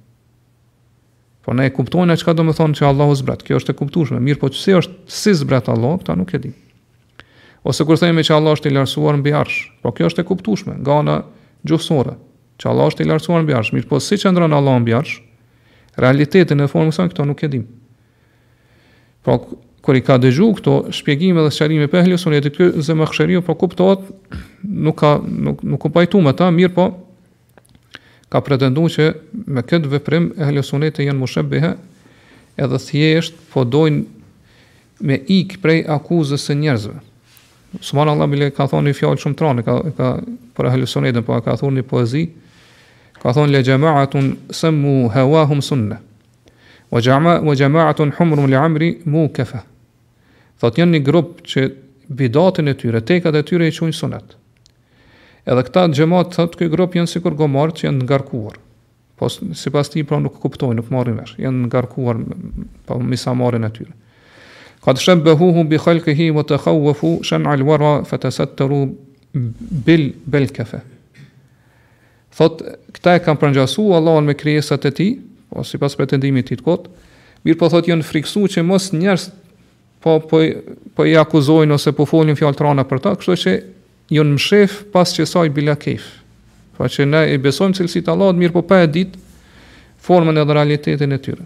Po 1.47 1.55
ne 1.59 1.67
e 1.69 1.73
kuptojmë 1.75 2.15
atë 2.15 2.23
çka 2.23 2.35
do 2.39 2.45
të 2.49 2.57
thonë 2.59 2.79
që 2.79 2.87
Allahu 2.91 3.15
zbret. 3.19 3.41
Kjo 3.43 3.57
është 3.59 3.75
e 3.75 3.79
kuptueshme, 3.79 4.19
mirë, 4.23 4.39
po 4.45 4.51
çse 4.55 4.77
është 4.79 5.11
si 5.11 5.33
zbret 5.35 5.71
Allahu, 5.73 5.99
kta 6.03 6.15
nuk 6.19 6.31
e 6.39 6.39
dim. 6.45 6.53
Ose 7.67 7.83
kur 7.87 7.99
themi 7.99 8.23
që 8.27 8.35
Allah 8.37 8.55
është 8.57 8.71
i 8.71 8.75
lartësuar 8.77 9.19
mbi 9.19 9.33
arsh, 9.39 9.65
po 9.83 9.91
kjo 9.95 10.09
është 10.11 10.23
e 10.23 10.29
kuptueshme 10.29 10.77
nga 10.83 10.99
ana 11.03 11.17
gjuhësore 11.67 12.15
që 12.63 12.71
Allah 12.71 12.91
është 12.93 13.03
i 13.05 13.09
lartësuar 13.11 13.43
në 13.45 13.49
bjarësh. 13.51 13.73
mirë 13.75 13.89
po 13.91 13.99
si 14.01 14.15
që 14.23 14.31
ndronë 14.33 14.55
Allah 14.57 14.79
në 14.81 14.87
bjarësh, 14.87 15.13
realitetin 16.03 16.63
e 16.63 16.69
formë 16.71 16.93
kësën 16.95 17.11
këto 17.13 17.25
nuk 17.27 17.43
e 17.43 17.49
dim. 17.53 17.63
Pra, 19.27 19.37
kër 19.83 19.99
i 19.99 20.03
ka 20.07 20.17
dëgju 20.23 20.49
këto 20.61 20.75
shpjegime 20.95 21.43
dhe 21.43 21.51
sëqarime 21.51 21.89
për 21.91 22.05
ehli, 22.05 22.19
sunet 22.23 22.47
dhe 22.47 22.53
kjo 22.55 22.69
zë 22.87 22.95
më 23.01 23.09
këshëriu, 23.11 23.41
pra 23.43 23.57
po 23.57 23.65
kuptohet, 23.67 24.05
nuk 24.63 24.99
ka, 25.01 25.17
nuk, 25.27 25.65
nuk 25.67 25.83
ka 25.83 25.91
pajtu 25.97 26.21
me 26.23 26.31
ta, 26.39 26.53
mirë 26.55 26.75
po, 26.77 26.85
ka 28.31 28.41
pretendu 28.47 28.87
që 28.95 29.09
me 29.57 29.65
këtë 29.67 29.91
vëprim, 29.97 30.29
ehli 30.47 30.63
sunet 30.65 31.03
e 31.03 31.09
janë 31.09 31.19
më 31.25 31.31
shëbëhe, 31.35 31.73
edhe 32.63 32.79
thjesht, 32.87 33.43
po 33.51 33.67
dojnë 33.67 34.05
me 35.09 35.19
ikë 35.41 35.59
prej 35.65 35.81
akuzës 35.97 36.47
së 36.47 36.55
njerëzve. 36.63 36.95
Subhanallahu 37.83 38.35
bile 38.37 38.51
ka 38.55 38.67
thonë 38.71 38.93
një 38.93 38.99
fjalë 39.01 39.19
shumë 39.25 39.39
tranë, 39.41 39.67
ka 39.67 39.75
ka 39.99 40.13
për 40.57 40.71
ahlusunetën, 40.71 41.25
po 41.27 41.41
ka 41.43 41.59
thonë 41.59 41.81
një 41.81 41.87
poezi, 41.91 42.27
ka 43.23 43.33
thon 43.33 43.49
le 43.51 43.63
jama'atun 43.63 44.37
sammu 44.51 45.09
hawahum 45.15 45.61
sunnah. 45.63 45.99
Wa 46.91 47.01
jama'a 47.01 47.41
wa 47.41 47.55
jama'atun 47.55 48.11
humrum 48.19 48.47
li 48.51 48.55
amri 48.59 48.99
mukafa. 49.07 49.63
Thot 50.61 50.75
janë 50.79 50.99
një 50.99 51.05
grup 51.07 51.43
që 51.47 51.69
bidatën 52.11 52.69
e 52.69 52.75
tyre, 52.75 53.01
tekat 53.07 53.39
e 53.39 53.43
tyre 53.47 53.71
i 53.71 53.73
quajnë 53.77 53.95
sunnet. 53.95 54.35
Edhe 55.47 55.63
këta 55.69 55.87
xhamat 55.95 56.35
thot 56.35 56.59
ky 56.59 56.67
grup 56.71 56.99
janë 56.99 57.11
sikur 57.15 57.35
gomar 57.39 57.71
që 57.75 57.87
janë 57.89 58.05
ngarkuar. 58.09 58.59
Po 59.19 59.31
sipas 59.33 59.91
ti 59.93 60.03
pra 60.07 60.19
nuk 60.19 60.41
kuptojnë, 60.43 60.81
nuk 60.81 60.91
marrin 60.91 61.17
vesh, 61.23 61.37
janë 61.39 61.69
ngarkuar 61.71 62.19
pa 62.89 62.97
po, 62.97 63.01
misamarin 63.03 63.65
e 63.65 63.71
tyre. 63.75 63.93
Qad 64.83 64.99
shabbahuhu 64.99 65.63
bi 65.71 65.79
khalqihi 65.79 66.31
wa 66.35 66.43
takhawafu 66.43 67.21
shan'a 67.23 67.55
al-wara 67.55 68.03
fatasattaru 68.05 68.83
bil 69.87 70.09
bil 70.27 70.51
kafa. 70.51 70.83
Thot, 72.33 72.63
këta 72.95 73.15
e 73.19 73.23
kam 73.25 73.37
prangjasu 73.37 73.91
Allahun 73.93 74.25
me 74.29 74.35
krijesat 74.39 74.87
e 74.89 74.91
ti, 74.97 75.07
po 75.53 75.65
si 75.69 75.79
pas 75.79 75.93
pretendimi 75.97 76.41
ti 76.47 76.57
të 76.57 76.65
kotë, 76.65 76.91
mirë 77.45 77.59
po 77.61 77.69
thot, 77.73 77.89
jënë 77.91 78.07
friksu 78.09 78.47
që 78.55 78.65
mos 78.65 78.87
njerës 78.97 79.27
po, 80.03 80.17
po, 80.31 80.41
po 80.97 81.07
i 81.11 81.17
akuzojnë 81.21 81.77
ose 81.77 81.93
po 81.97 82.07
folin 82.09 82.39
fjallë 82.39 82.57
të 82.59 82.65
rana 82.65 82.85
për 82.89 83.03
ta, 83.05 83.13
kështu 83.21 83.37
që 83.43 83.55
jënë 84.17 84.37
mshef 84.39 84.77
pas 84.95 85.13
që 85.13 85.27
saj 85.29 85.51
bila 85.57 85.77
kef. 85.81 86.07
Fa 86.73 86.87
pra 86.87 86.89
që 86.95 87.05
ne 87.11 87.21
e 87.35 87.35
besojmë 87.45 87.77
cilësit 87.81 88.07
të 88.07 88.15
Allahun, 88.15 88.41
mirë 88.41 88.55
po 88.57 88.63
pa 88.71 88.81
e 88.81 88.87
ditë 88.89 89.21
formën 90.07 90.41
e 90.41 90.45
dhe 90.49 90.57
realitetin 90.57 91.13
e 91.13 91.19
tyre. 91.23 91.45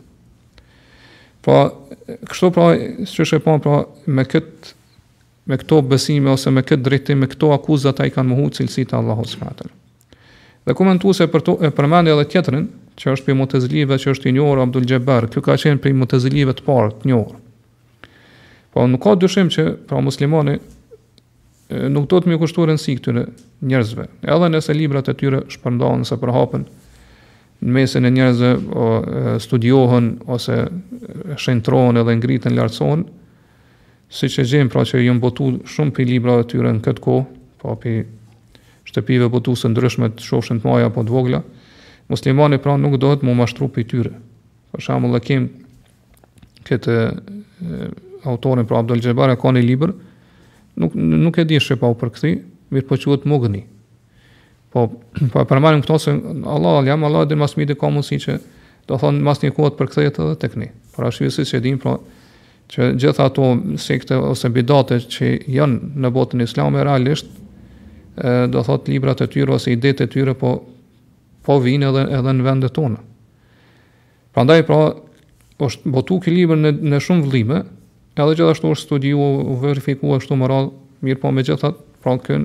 Fa, 1.44 1.56
pra, 1.56 1.96
kështu 2.30 2.52
pra, 2.54 2.68
që 3.10 3.26
shë 3.32 3.40
e 3.40 3.42
pa, 3.48 3.56
pra, 3.66 3.80
me 4.06 4.22
këtë, 4.24 4.76
me 5.50 5.58
këto 5.62 5.80
besime 5.90 6.30
ose 6.36 6.54
me 6.54 6.62
këtë 6.66 6.86
drejtim, 6.86 7.18
me 7.26 7.30
këto 7.34 7.50
akuzat 7.58 8.02
a 8.02 8.06
i 8.10 8.14
kanë 8.14 8.30
muhu 8.36 8.54
cilësi 8.56 8.86
të 8.90 8.98
Allahus 9.00 9.34
fatërë. 9.42 9.74
Dhe 10.66 10.74
ku 10.74 10.82
mentu 10.86 11.12
se 11.14 11.28
për 11.30 11.44
e 11.62 11.70
përmendi 11.70 12.10
edhe 12.10 12.24
tjetërin, 12.30 12.64
që 12.98 13.12
është 13.14 13.26
për 13.26 13.34
i 13.34 13.36
mutezilive, 13.38 13.98
që 14.02 14.14
është 14.14 14.28
i 14.28 14.32
një 14.34 14.46
orë, 14.50 14.62
Abdul 14.66 14.86
Gjeber, 14.90 15.28
kjo 15.30 15.42
ka 15.46 15.54
qenë 15.62 15.78
për 15.84 15.92
i 15.94 15.98
mutezilive 16.00 16.54
të 16.58 16.64
parë, 16.66 16.88
të 17.02 17.10
një 17.10 17.18
orë. 17.18 17.36
Po 18.74 18.86
nuk 18.90 19.02
ka 19.04 19.12
dyshim 19.22 19.50
që, 19.52 19.66
pra 19.86 20.00
muslimani, 20.02 20.56
nuk 21.94 22.08
do 22.10 22.18
të 22.18 22.32
më 22.32 22.38
kushturën 22.42 22.80
si 22.82 22.96
këtyre 22.98 23.22
njerëzve. 23.68 24.08
Edhe 24.26 24.50
nëse 24.56 24.74
librat 24.74 25.12
e 25.12 25.14
tyre 25.20 25.44
shpërndohen, 25.54 26.02
nëse 26.02 26.18
përhapën, 26.24 26.66
në 27.62 27.76
mesin 27.78 28.04
e 28.04 28.12
njerëzve 28.18 28.50
o, 28.56 28.90
studiohen, 29.46 30.10
ose 30.38 30.58
shëntrohen 31.46 32.02
edhe 32.02 32.18
ngritën 32.18 32.58
lartëson, 32.58 33.06
si 34.10 34.32
që 34.34 34.48
gjemë, 34.56 34.74
pra 34.74 34.82
që 34.86 35.04
janë 35.06 35.22
botu 35.22 35.50
shumë 35.76 35.94
për 35.96 36.04
i 36.08 36.10
librat 36.10 36.42
e 36.42 36.50
tyre 36.56 36.74
në 36.74 36.82
këtë 36.88 37.06
kohë, 37.06 37.28
pra 37.62 37.70
po, 37.70 37.80
për 37.86 38.04
shtëpive 38.86 39.28
botuese 39.32 39.66
po 39.66 39.72
ndryshme 39.74 40.08
të 40.14 40.24
shofshën 40.26 40.60
të 40.62 40.68
maja 40.68 40.88
apo 40.90 41.02
të 41.02 41.12
vogla, 41.12 41.42
muslimani 42.10 42.58
pra 42.62 42.76
nuk 42.80 42.94
dohet 43.02 43.24
mu 43.26 43.34
mashtru 43.38 43.68
pe 43.74 43.82
tyre. 43.84 44.12
Për 44.74 44.84
shembull, 44.86 45.18
e 45.18 45.38
këtë 46.66 46.94
e, 46.98 47.10
autorin 48.26 48.66
pra 48.66 48.80
Abdul 48.82 48.98
Jabbar 49.02 49.34
ka 49.38 49.52
një 49.54 49.62
liber, 49.66 49.92
nuk 50.82 50.94
nuk 50.98 51.38
e 51.38 51.44
di 51.46 51.58
se 51.62 51.76
pa 51.78 51.86
u 51.90 51.94
përkthy, 51.98 52.32
mirë 52.74 52.86
po 52.88 52.98
quhet 53.04 53.26
Mugni. 53.30 53.60
Po 54.74 54.86
po 55.32 55.44
për 55.46 55.62
marrim 55.62 55.82
këto 55.84 55.98
se 56.02 56.14
Allah 56.54 56.80
jam 56.88 57.04
Allah 57.10 57.26
dhe 57.28 57.38
mas 57.38 57.54
midi 57.58 57.74
ka 57.78 57.90
mundësi 57.90 58.18
që 58.24 58.36
do 58.90 58.98
thonë 59.02 59.22
mas 59.26 59.42
një 59.42 59.50
kohë 59.56 59.72
për 59.76 59.78
përkthehet 59.82 60.20
edhe 60.24 60.38
tek 60.44 60.54
ne. 60.60 60.70
Por 60.94 61.06
ashtu 61.10 61.30
si 61.34 61.46
se 61.46 61.58
din 61.64 61.78
pra 61.82 61.96
që 62.66 62.92
gjitha 62.98 63.28
ato 63.30 63.48
sekte 63.78 64.18
ose 64.32 64.50
bidate 64.50 64.98
që 65.06 65.32
janë 65.54 65.92
në 66.02 66.10
botën 66.18 66.42
e 66.42 66.86
realisht 66.90 67.30
do 68.48 68.62
thot 68.64 68.86
librat 68.88 69.20
e 69.20 69.28
tyre 69.28 69.52
ose 69.52 69.70
idetë 69.76 70.06
e 70.06 70.08
tyre 70.08 70.34
po 70.34 70.54
po 71.46 71.58
vinë 71.62 71.90
edhe 71.92 72.02
edhe 72.16 72.32
në 72.34 72.42
vendet 72.42 72.72
tona. 72.74 72.98
Prandaj 74.34 74.64
pra 74.66 74.78
është 75.62 75.92
botu 75.94 76.16
ky 76.24 76.32
libër 76.32 76.58
në 76.58 76.72
në 76.94 76.98
shumë 77.06 77.22
vëllime, 77.26 77.60
edhe 78.18 78.32
gjithashtu 78.40 78.72
është 78.74 78.82
studiu, 78.82 79.20
verifikuar 79.62 80.18
ashtu 80.18 80.34
më 80.40 80.48
radh, 80.50 80.72
mirë 81.06 81.22
po 81.22 81.30
megjithatë, 81.36 81.78
pra 82.02 82.16
ky 82.18 82.40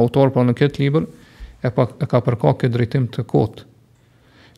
autor 0.00 0.32
pra 0.34 0.42
në 0.48 0.56
këtë 0.58 0.82
libër 0.82 1.06
e 1.62 1.70
pa 1.70 1.86
e 1.92 2.10
ka 2.10 2.20
përka 2.26 2.50
këtë 2.64 2.72
drejtim 2.74 3.06
të 3.14 3.28
kotë. 3.30 3.66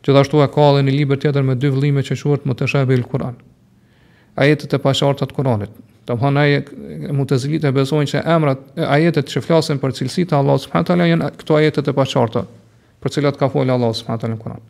Gjithashtu 0.07 0.41
e 0.41 0.49
ka 0.55 0.69
edhe 0.71 0.87
një 0.87 0.97
libër 1.03 1.21
tjetër 1.27 1.45
me 1.51 1.59
dy 1.59 1.69
vëllime 1.69 2.01
që 2.09 2.17
quhet 2.23 2.47
Mutashabil 2.49 3.05
Kur'an. 3.05 3.35
Ajetet 4.35 4.73
e 4.73 4.81
pashorta 4.81 5.29
të 5.29 5.37
Kur'anit, 5.37 5.73
Do 6.07 6.17
të 6.17 6.19
thonë 6.19 6.41
ai 6.41 6.55
mutezilitë 7.15 7.69
besojnë 7.77 8.11
se 8.11 8.21
emrat 8.27 8.63
e 8.75 8.83
ajetet 8.83 9.29
që 9.31 9.41
flasin 9.45 9.79
për 9.79 9.93
cilësitë 9.95 10.35
e 10.35 10.39
Allahut 10.41 10.63
subhanahu 10.65 10.89
teala 10.89 11.05
janë 11.07 11.29
këto 11.39 11.55
ajete 11.61 11.83
të 11.85 11.93
paqarta, 11.95 12.41
për 12.99 13.13
cilat 13.15 13.39
ka 13.39 13.47
folur 13.53 13.71
Allahu 13.77 13.95
subhanahu 13.95 14.19
teala 14.25 14.35
në 14.35 14.41
Kur'an. 14.41 14.63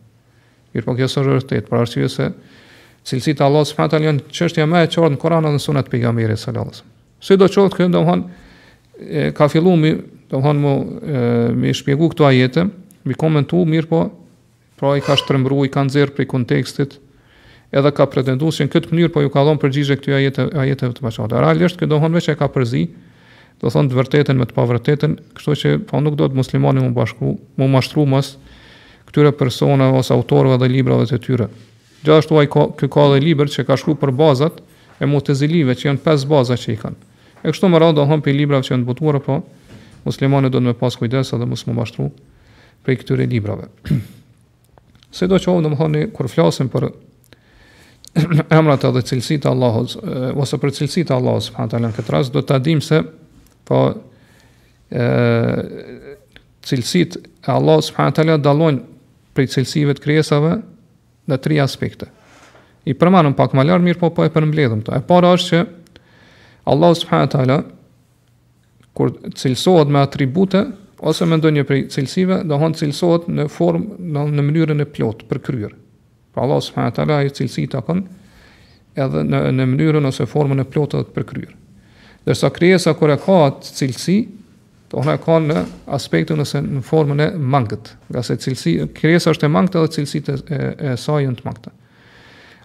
Mirë, 0.75 0.85
por 0.85 0.97
kjo 0.99 1.07
është 1.09 1.23
vërtet, 1.29 1.71
për 1.71 1.79
arsye 1.81 2.09
se 2.13 2.27
cilësitë 3.09 3.41
e 3.41 3.47
Allahut 3.47 3.69
subhanahu 3.71 3.93
teala 3.95 4.07
janë 4.11 4.25
çështja 4.29 4.67
më 4.69 4.83
e 4.85 4.91
qartë 4.93 5.15
në 5.15 5.21
Kur'an 5.25 5.47
dhe 5.47 5.53
në 5.57 5.63
Sunet 5.65 5.89
e 5.89 5.93
pejgamberit 5.95 6.43
sallallahu 6.43 6.69
alajhi 6.69 6.77
wasallam. 6.77 7.25
Si 7.25 7.39
do 7.39 7.47
të 7.47 7.57
thotë 7.57 7.79
kjo, 7.79 7.87
thonë 7.95 9.33
ka 9.39 9.49
filluar 9.49 9.81
mi, 9.81 9.93
do 10.29 10.35
të 10.37 10.45
thonë 10.45 10.67
mu 10.67 10.75
e, 11.65 11.73
shpjegoj 11.79 12.11
këto 12.13 12.29
ajete, 12.29 12.67
mi 13.09 13.17
komentoj 13.19 13.65
mirë, 13.73 13.89
po 13.89 14.03
pra 14.77 14.93
i 14.99 15.01
ka 15.05 15.17
shtrembruar, 15.17 15.65
i 15.69 15.73
ka 15.73 15.81
nxjerr 15.87 16.13
prej 16.17 16.27
kontekstit, 16.29 16.99
edhe 17.73 17.91
ka 17.95 18.05
pretenduar 18.09 18.53
se 18.53 18.65
në 18.67 18.71
këtë 18.75 18.91
mënyrë 18.93 19.11
po 19.15 19.21
ju 19.25 19.31
ka 19.33 19.41
dhënë 19.47 19.61
përgjigje 19.63 19.95
këtyj 19.97 20.15
ajete 20.19 20.45
ajeteve 20.63 20.93
të 20.97 21.03
pashkuara. 21.07 21.39
Realisht 21.41 21.79
që 21.81 21.87
dohon 21.89 22.13
veç 22.13 22.27
e 22.29 22.35
ka 22.37 22.47
përzi, 22.53 22.83
do 23.61 23.71
thonë 23.73 23.89
të 23.91 23.97
vërtetën 23.99 24.37
me 24.37 24.45
të 24.47 24.55
pavërtetën, 24.57 25.13
kështu 25.37 25.55
që 25.63 25.71
po 25.89 26.01
nuk 26.05 26.17
do 26.19 26.27
të 26.29 26.37
muslimani 26.37 26.83
më 26.85 26.91
bashku, 26.97 27.31
më 27.57 27.69
mashtru 27.75 28.05
mas 28.09 28.33
këtyre 29.09 29.33
personave 29.37 29.97
ose 29.97 30.13
autorëve 30.13 30.59
dhe 30.61 30.69
librave 30.69 31.07
të 31.09 31.19
tyre. 31.25 31.47
Gjithashtu 32.03 32.37
ai 32.41 32.49
ka 32.51 32.67
kë 32.77 32.89
ka 32.93 33.07
dhe 33.13 33.21
libër 33.23 33.49
që 33.55 33.65
ka 33.67 33.77
shkruar 33.79 33.97
për 34.03 34.11
bazat 34.19 34.59
e 35.01 35.09
Mu'tazilive, 35.09 35.73
që 35.73 35.87
janë 35.89 36.03
pesë 36.05 36.29
baza 36.29 36.57
që 36.59 36.73
i 36.73 36.75
kanë. 36.79 36.99
E 37.43 37.51
kështu 37.53 37.69
më 37.73 37.81
radhë 37.81 37.97
do 37.97 38.19
për 38.21 38.37
librave 38.37 38.67
që 38.67 38.75
janë 38.75 38.85
të 38.85 38.89
botuara, 38.91 39.19
po 39.25 39.39
muslimani 40.05 40.51
do 40.53 40.59
të 40.61 40.67
me 40.69 40.75
pas 40.77 40.95
kujdes 40.99 41.33
edhe 41.33 41.47
mos 41.47 41.65
më 41.67 41.73
mashtru 41.79 42.11
prej 42.85 42.99
këtyre 43.01 43.25
librave. 43.31 43.71
Se 45.15 45.27
do 45.27 45.39
qovë, 45.39 45.63
në 45.63 45.73
më 45.95 46.03
kur 46.13 46.27
flasim 46.31 46.69
për 46.73 46.91
emrat 48.59 48.83
edhe 48.85 49.01
cilësit 49.09 49.45
Allahus, 49.49 49.95
eh, 49.97 50.31
ose 50.37 50.57
për 50.61 50.73
cilësit 50.77 51.11
Allahus, 51.15 51.47
për 51.55 51.71
të 51.71 51.79
alën 51.79 51.95
këtë 51.97 52.13
rast, 52.15 52.33
do 52.35 52.43
të 52.45 52.55
adim 52.59 52.81
se, 52.85 52.99
po, 53.65 53.79
eh, 54.93 55.03
e, 55.03 56.19
cilësit 56.67 57.17
e 57.17 57.53
Allahus, 57.53 57.89
për 57.95 58.13
të 58.19 58.25
alën, 58.37 58.77
prej 59.33 59.47
cilësive 59.55 59.95
të 59.97 60.03
kryesave 60.03 60.51
në 61.31 61.39
tri 61.41 61.57
aspekte. 61.63 62.05
I 62.85 62.93
përmanëm 62.99 63.33
pak 63.39 63.55
malar, 63.57 63.81
mirë 63.81 63.99
po, 64.03 64.11
po 64.13 64.27
e 64.27 64.29
përmbledhëm 64.33 64.83
të. 64.85 64.99
E 64.99 65.03
para 65.07 65.31
është 65.33 65.49
që, 65.49 65.63
Allahus, 66.69 67.01
për 67.09 67.31
të 67.33 67.41
alën, 67.47 67.65
kur 68.93 69.15
cilësohet 69.39 69.89
me 69.89 70.03
atribute, 70.03 70.67
ose 71.03 71.25
me 71.27 71.39
ndonjë 71.39 71.65
prej 71.65 71.83
cilësive, 71.95 72.43
do 72.47 72.59
hënë 72.61 72.79
cilësohet 72.83 73.25
në 73.39 73.47
formë, 73.55 73.97
në, 74.03 74.27
në 74.37 74.45
mënyrën 74.51 74.85
e 74.85 74.91
plotë, 74.93 75.31
për 75.31 75.41
kryrë. 75.47 75.77
Pra 76.33 76.43
Allah 76.43 76.61
subhanahu 76.61 76.91
wa 76.91 76.95
taala 76.95 77.19
i 77.23 77.29
cilësi 77.29 77.67
ta 77.69 77.81
kanë 77.85 78.03
edhe 79.05 79.23
në 79.25 79.41
në 79.53 79.65
mënyrën 79.69 80.07
ose 80.09 80.25
formën 80.29 80.61
e 80.61 80.65
plotë 80.69 81.03
të 81.07 81.13
përkryer. 81.15 81.51
Dorso 82.25 82.49
krijesa 82.55 82.93
kur 82.97 83.13
e 83.13 83.17
ka 83.21 83.37
atë 83.49 83.73
cilësi, 83.79 84.17
tonë 84.93 85.13
e 85.13 85.21
ka 85.21 85.37
në 85.45 85.63
aspektin 85.97 86.41
ose 86.41 86.61
në 86.65 86.81
formën 86.87 87.21
e 87.21 87.27
mangët, 87.37 87.93
nga 88.09 88.23
se 88.25 88.37
cilësi 88.45 88.79
krijesa 88.97 89.33
është 89.35 89.47
e 89.49 89.53
mangët 89.55 89.77
edhe 89.81 89.91
cilësitë 89.97 90.37
e, 90.57 90.61
e 90.93 90.95
saj 90.97 91.21
janë 91.27 91.39
të 91.41 91.47
mangëta. 91.49 91.73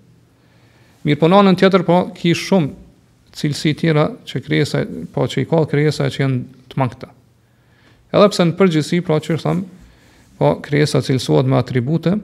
Mirë 1.05 1.17
po 1.19 1.29
tjetër, 1.57 1.83
po, 1.87 1.95
ki 2.13 2.33
shumë 2.37 2.73
cilësi 3.37 3.71
tjera 3.79 4.03
që 4.27 4.41
kresa, 4.45 4.81
po 5.13 5.25
që 5.25 5.41
i 5.41 5.47
ka 5.49 5.63
kresa 5.71 6.09
që 6.11 6.21
janë 6.21 6.67
të 6.71 6.77
mangëta. 6.79 7.09
Edhe 8.11 8.27
pse 8.29 8.45
në 8.45 8.55
përgjithësi, 8.59 8.99
pra 9.07 9.17
që 9.23 9.37
rëtham, 9.37 9.61
po 10.37 10.51
kresa 10.65 11.01
cilësuat 11.05 11.49
me 11.49 11.57
atribute, 11.57 12.17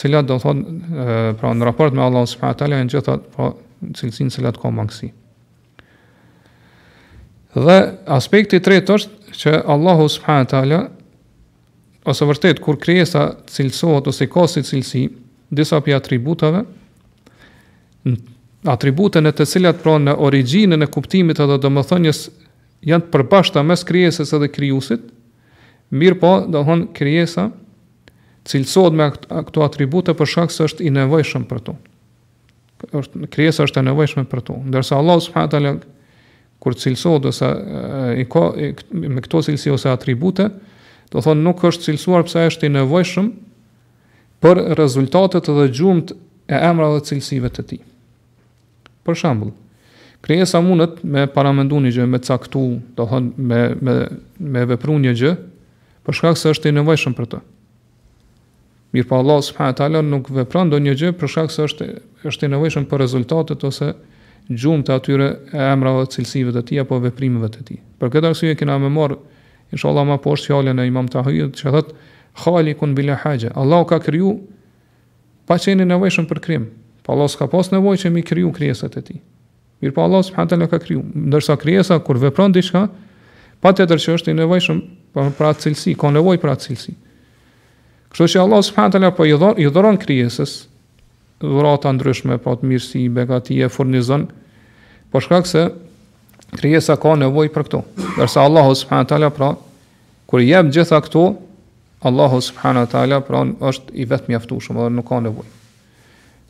cilat 0.00 0.26
do 0.28 0.36
thonë, 0.42 1.06
pra 1.40 1.54
në 1.54 1.68
raport 1.68 1.94
me 1.96 2.04
Allah 2.04 2.26
s.a. 2.28 2.52
janë 2.52 2.90
gjitha, 2.92 3.16
po 3.36 3.52
cilësin 3.96 4.32
cilat 4.34 4.60
ka 4.60 4.70
mangësi. 4.72 5.12
Dhe 7.52 7.78
aspekti 8.16 8.60
tretë 8.64 8.94
është 8.98 9.38
që 9.40 9.56
Allahu 9.72 10.06
subhanahu 10.08 10.48
teala 10.52 10.82
ose 12.08 12.28
vërtet 12.28 12.60
kur 12.64 12.78
krijesa 12.80 13.26
cilësohet 13.52 14.08
ose 14.12 14.26
ka 14.32 14.46
si 14.48 14.62
cilësi 14.66 15.02
disa 15.52 15.80
pi 15.84 15.92
atributave, 15.94 16.64
Hm. 18.04 18.16
atribute 18.66 19.20
në 19.22 19.32
të 19.34 19.44
cilat 19.46 19.80
pra 19.82 19.96
në 19.98 20.14
originën 20.22 20.82
e 20.82 20.86
kuptimit 20.90 21.38
edhe 21.42 21.56
dhe 21.62 21.70
më 21.70 21.82
thënjës 21.86 22.20
janë 22.86 23.04
të 23.06 23.12
përbashta 23.14 23.62
mes 23.66 23.82
krijesës 23.86 24.32
edhe 24.36 24.48
krijusit, 24.50 25.04
mirë 25.90 26.18
po 26.18 26.32
dhe 26.50 26.62
hon 26.66 26.86
krijesa 26.94 27.48
cilësot 28.48 28.96
me 28.98 29.06
këto 29.14 29.62
atribute 29.62 30.14
për 30.18 30.30
shakës 30.34 30.60
është 30.66 30.86
i 30.88 30.94
nevojshëm 30.94 31.44
për 31.50 31.62
tu. 31.68 31.76
Është, 32.90 33.26
krijesa 33.30 33.66
është 33.68 33.78
e 33.82 33.86
nevojshme 33.86 34.24
për 34.26 34.40
tu. 34.48 34.56
Ndërsa 34.66 34.98
Allah 34.98 35.20
s.w.t. 35.22 35.74
kur 36.58 36.74
cilësot 36.78 37.28
ose, 37.30 37.50
i 38.18 38.24
ko, 38.30 38.42
i, 38.58 38.72
me 38.94 39.22
këto 39.22 39.44
cilësi 39.46 39.70
ose 39.70 39.90
atribute, 39.90 40.48
do 41.14 41.22
thonë 41.22 41.44
nuk 41.46 41.62
është 41.70 41.86
cilësuar 41.88 42.26
përsa 42.26 42.46
është 42.50 42.66
i 42.68 42.72
nevojshëm 42.80 43.30
për 44.42 44.64
rezultatet 44.78 45.46
dhe 45.46 45.68
gjumët 45.76 46.14
e 46.50 46.62
emra 46.70 46.90
dhe 46.96 47.04
cilësive 47.06 47.50
të 47.54 47.66
ti. 47.70 47.80
Për 49.06 49.18
shembull, 49.18 49.50
krijesa 50.22 50.60
mundet 50.62 51.00
me 51.02 51.24
paramendun 51.26 51.86
një 51.86 51.94
gjë, 51.96 52.04
me 52.12 52.20
caktu, 52.22 52.60
do 52.98 53.06
thonë 53.10 53.46
me 53.50 53.62
me 53.86 53.96
me 54.56 54.66
vepru 54.70 54.96
një 55.02 55.14
gjë, 55.18 55.32
për 56.06 56.18
shkak 56.18 56.38
se 56.38 56.52
është 56.54 56.70
i 56.72 56.76
nevojshëm 56.78 57.14
për 57.18 57.28
të. 57.32 57.40
Mirë 58.92 59.08
pa 59.08 59.10
po, 59.14 59.20
Allah 59.24 59.40
subhanahu 59.42 59.76
taala 59.80 60.02
nuk 60.06 60.28
vepron 60.36 60.68
ndonjë 60.70 60.94
gjë 61.00 61.12
për 61.22 61.32
shkak 61.34 61.50
se 61.54 61.66
është 61.68 61.88
është 62.30 62.46
i 62.48 62.52
nevojshëm 62.52 62.86
për 62.90 63.02
rezultatet 63.02 63.64
ose 63.68 63.92
gjumë 64.52 64.84
të 64.86 64.94
atyre 64.94 65.28
e 65.56 65.64
emrave 65.72 66.04
të 66.06 66.14
cilësive 66.18 66.52
të 66.56 66.62
ti 66.68 66.78
apo 66.82 66.98
veprimeve 67.02 67.48
të 67.54 67.64
ti. 67.68 67.78
Për 68.02 68.10
këtë 68.12 68.30
arsye 68.30 68.54
kena 68.60 68.76
me 68.82 68.90
marr 68.92 69.16
inshallah 69.72 70.04
më 70.06 70.12
ma 70.12 70.20
poshtë 70.22 70.50
fjallën 70.52 70.82
e 70.82 70.86
imam 70.90 71.08
të 71.08 71.20
ahujët, 71.22 71.54
që 71.58 71.72
thëtë, 71.76 71.98
Khaliqun 72.44 72.92
bila 72.96 73.16
haja. 73.24 73.50
Allahu 73.50 73.84
Allah 73.84 73.88
ka 73.88 73.98
kryu 74.00 74.30
pa 75.46 75.58
qeni 75.60 75.84
nevojshëm 75.84 76.24
për 76.30 76.38
krimë. 76.44 76.68
Po 77.02 77.12
Allah 77.14 77.28
s'ka 77.30 77.48
pas 77.50 77.66
nevojë 77.74 78.02
që 78.04 78.10
mi 78.14 78.22
kriju 78.22 78.52
krijesat 78.54 78.96
e 78.96 79.02
tij. 79.02 79.18
Mirpo 79.82 80.02
Allah 80.04 80.22
subhanahu 80.24 80.48
teala 80.52 80.68
ka 80.70 80.78
kriju, 80.78 81.00
ndërsa 81.28 81.56
krijesa 81.58 81.96
kur 82.06 82.18
vepron 82.22 82.54
diçka, 82.54 82.84
patjetër 83.60 83.98
që 84.04 84.14
është 84.18 84.30
i 84.30 84.36
nevojshëm 84.38 84.82
për 85.14 85.32
pra 85.38 85.50
cilësi, 85.58 85.96
ka 85.98 86.10
nevojë 86.14 86.40
për 86.44 86.52
atë 86.52 86.68
cilësi. 86.68 86.92
Kështu 88.14 88.28
që 88.34 88.42
Allah 88.44 88.60
subhanahu 88.62 88.94
teala 88.96 89.10
po 89.16 89.26
i 89.26 89.66
dhuron 89.66 89.98
krijesës 90.02 90.52
dhurata 91.42 91.90
ndryshme, 91.96 92.38
po 92.38 92.54
të 92.54 92.70
mirësi, 92.70 93.02
begati 93.10 93.58
e 93.58 93.68
furnizon, 93.74 94.28
po 95.10 95.20
shkak 95.24 95.48
se 95.50 95.64
krijesa 96.60 96.94
ka 97.02 97.16
nevojë 97.18 97.50
për 97.54 97.66
këto. 97.66 97.80
Ndërsa 98.20 98.44
Allahu 98.46 98.76
subhanahu 98.78 99.10
teala 99.10 99.32
pra 99.34 99.50
kur 100.30 100.44
jep 100.46 100.70
gjitha 100.72 101.02
këto, 101.08 101.26
Allahu 102.06 102.38
subhanahu 102.42 102.86
teala 102.94 103.18
pra 103.26 103.42
është 103.72 103.98
i 104.06 104.06
mjaftueshëm, 104.30 104.78
do 104.78 104.86
nuk 105.00 105.08
ka 105.10 105.18
nevojë 105.26 105.58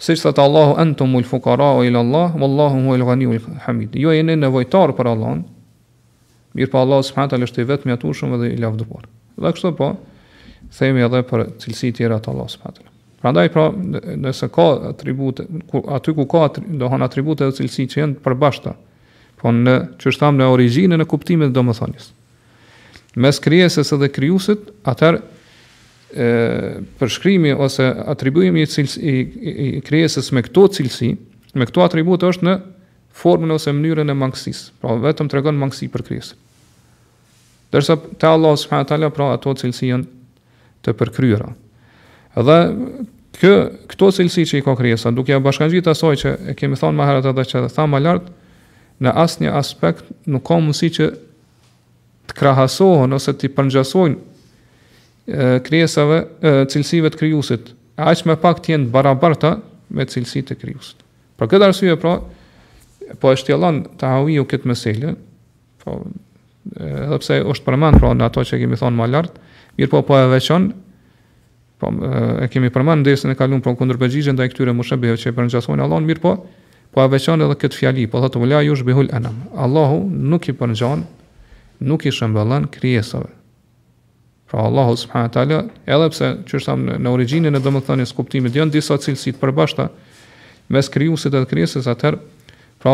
si 0.03 0.15
që 0.19 0.29
thëtë 0.33 0.43
Allahu 0.43 0.73
entu 0.83 1.07
mullë 1.07 1.29
fukara 1.31 1.69
o 1.77 1.83
ila 1.87 2.01
Allah, 2.03 2.35
wallahu 2.39 2.81
mullë 2.89 3.07
ghani 3.07 3.29
u 3.31 3.35
l-hamid. 3.37 3.95
Jo 3.99 4.11
e 4.13 4.23
nëjë 4.27 4.41
nevojtar 4.43 4.95
për 4.99 5.13
Allahun. 5.15 5.45
mirë 6.55 6.71
për 6.73 6.81
Allah 6.83 7.05
s.a.s. 7.05 7.43
është 7.47 7.63
i 7.63 7.67
vetë 7.69 7.87
më 7.89 7.95
atushëm 7.97 8.35
dhe 8.41 8.49
i 8.53 8.57
lavdupar. 8.61 9.07
Dhe 9.41 9.53
kështë 9.55 9.71
dhe 9.71 9.77
po, 9.79 9.89
themi 10.79 11.01
edhe 11.07 11.23
për 11.31 11.45
cilësi 11.63 11.93
tjera 11.97 12.19
të 12.21 12.33
Allah 12.35 12.49
s.a.s. 12.51 12.83
Pra 13.23 13.31
ndaj 13.33 13.53
pra, 13.55 13.69
nëse 14.27 14.49
ka 14.53 14.67
atribute, 14.91 15.47
aty 15.97 16.15
ku 16.19 16.27
ka 16.29 16.49
dohan 16.83 17.07
atribute 17.07 17.47
dhe 17.49 17.55
cilësi 17.63 17.87
që 17.95 18.01
jenë 18.03 18.19
përbashkëta, 18.27 18.75
po 19.41 19.55
në 19.55 19.77
që 20.03 20.17
në 20.35 20.51
origjinën 20.57 20.99
në 21.01 21.07
kuptimit 21.15 21.55
dhe 21.55 21.65
më 21.65 21.79
thonjës. 21.79 22.11
Mes 23.23 23.41
krijesës 23.47 23.95
edhe 23.97 24.09
krijus 24.13 24.51
e, 26.17 26.81
përshkrimi 27.01 27.53
ose 27.57 27.87
atribuimi 28.13 28.63
i, 28.63 28.69
cilës, 28.69 28.97
i, 29.01 29.13
i, 29.53 29.55
i 29.65 29.81
krijesës 29.87 30.33
me 30.37 30.43
këto 30.47 30.67
cilësi, 30.77 31.11
me 31.59 31.69
këto 31.69 31.85
atribute 31.87 32.29
është 32.29 32.47
në 32.49 32.57
formën 33.23 33.53
ose 33.55 33.73
mënyrën 33.77 34.11
e 34.13 34.17
mangësisë. 34.19 34.71
Pra 34.81 34.97
vetëm 35.05 35.31
tregon 35.33 35.59
mangësi 35.61 35.89
për 35.93 36.05
krijesën. 36.09 36.39
Dërsa 37.73 37.97
te 38.21 38.29
Allah 38.29 38.57
subhanahu 38.61 38.89
taala 38.91 39.13
pra 39.17 39.31
ato 39.37 39.55
cilësi 39.63 39.93
janë 39.93 40.11
të 40.85 40.95
përkryera. 40.99 41.49
Dhe 42.37 42.59
kë 43.41 43.53
këto 43.93 44.11
cilësi 44.19 44.45
që 44.51 44.61
i 44.61 44.65
ka 44.65 44.75
krijesa, 44.77 45.13
duke 45.13 45.33
ja 45.33 45.41
bashkangjitur 45.45 45.93
asaj 45.93 46.17
që 46.23 46.33
e 46.53 46.57
kemi 46.59 46.77
thënë 46.81 46.99
më 46.99 47.07
herët 47.09 47.29
edhe 47.33 47.47
që 47.53 47.63
e 47.67 47.71
tha 47.73 47.87
më 47.89 48.01
lart, 48.05 48.27
në 49.03 49.13
asnjë 49.25 49.55
aspekt 49.57 50.11
nuk 50.31 50.45
ka 50.47 50.59
mundësi 50.61 50.91
që 50.99 51.07
të 52.33 52.37
krahasohen 52.39 53.17
ose 53.17 53.33
të 53.35 53.51
përngjasojnë 53.57 54.32
krijesave, 55.67 56.25
cilësive 56.71 57.11
të 57.13 57.21
krijuesit, 57.21 57.73
aq 58.01 58.25
më 58.27 58.37
pak 58.43 58.63
të 58.65 58.73
jenë 58.75 58.91
barabarta 58.91 59.57
me 59.95 60.07
cilësitë 60.09 60.55
e 60.55 60.59
krijuesit. 60.63 61.03
Për 61.39 61.51
këtë 61.55 61.69
arsye 61.69 61.97
pra, 62.01 62.17
po 63.21 63.31
e 63.33 63.39
shtjellon 63.39 63.83
Tahawiu 64.01 64.47
këtë 64.51 64.71
meselë, 64.71 65.15
po 65.83 66.01
edhe 66.79 67.19
pse 67.19 67.41
është 67.43 67.67
përmend 67.67 68.01
pra 68.03 68.13
në 68.15 68.27
ato 68.29 68.43
që 68.47 68.59
kemi 68.63 68.79
thonë 68.81 68.99
më 68.99 69.11
lart, 69.13 69.37
mirë 69.79 69.91
po 69.95 70.03
po 70.07 70.19
e 70.19 70.27
veçon 70.31 70.71
po 71.83 71.91
e 71.91 72.49
kemi 72.51 72.69
përmend 72.71 73.03
ndërsa 73.03 73.27
ne 73.33 73.39
kaluam 73.39 73.63
pra 73.63 73.73
kundër 73.75 73.99
përgjigjen 73.99 74.37
ndaj 74.39 74.53
këtyre 74.53 74.75
mushabeve 74.79 75.17
që 75.19 75.33
e 75.33 75.37
përngjasojnë 75.39 75.83
Allahun, 75.83 76.05
mirë 76.07 76.23
po 76.23 76.35
po 76.95 77.03
e 77.07 77.11
veçon 77.11 77.43
edhe 77.43 77.57
këtë 77.59 77.79
fjali, 77.81 78.05
po 78.13 78.21
thotë 78.23 78.43
ula 78.43 78.61
yushbihul 78.69 79.09
anam. 79.17 79.41
Allahu 79.57 80.03
nuk 80.13 80.47
i 80.47 80.55
përngjon, 80.55 81.07
nuk 81.89 82.05
i 82.07 82.13
shëmbëllon 82.15 82.67
krijesave. 82.75 83.31
Pra 84.53 84.61
Allahu 84.69 84.97
subhanahu 84.97 85.29
wa 85.29 85.33
taala, 85.33 85.59
edhe 85.89 86.07
pse 86.13 86.27
që 86.45 86.59
është 86.61 86.73
në, 86.77 86.95
në 87.01 87.11
origjinën 87.17 87.57
e 87.57 87.61
domethënies 87.65 88.11
kuptimit 88.13 88.53
janë 88.53 88.75
disa 88.75 88.99
cilësi 89.01 89.33
të 89.33 89.39
përbashkëta 89.41 89.87
mes 90.77 90.91
krijuesit 90.93 91.33
dhe 91.33 91.41
krijesës 91.49 91.87
atëherë, 91.89 92.19
pra 92.83 92.93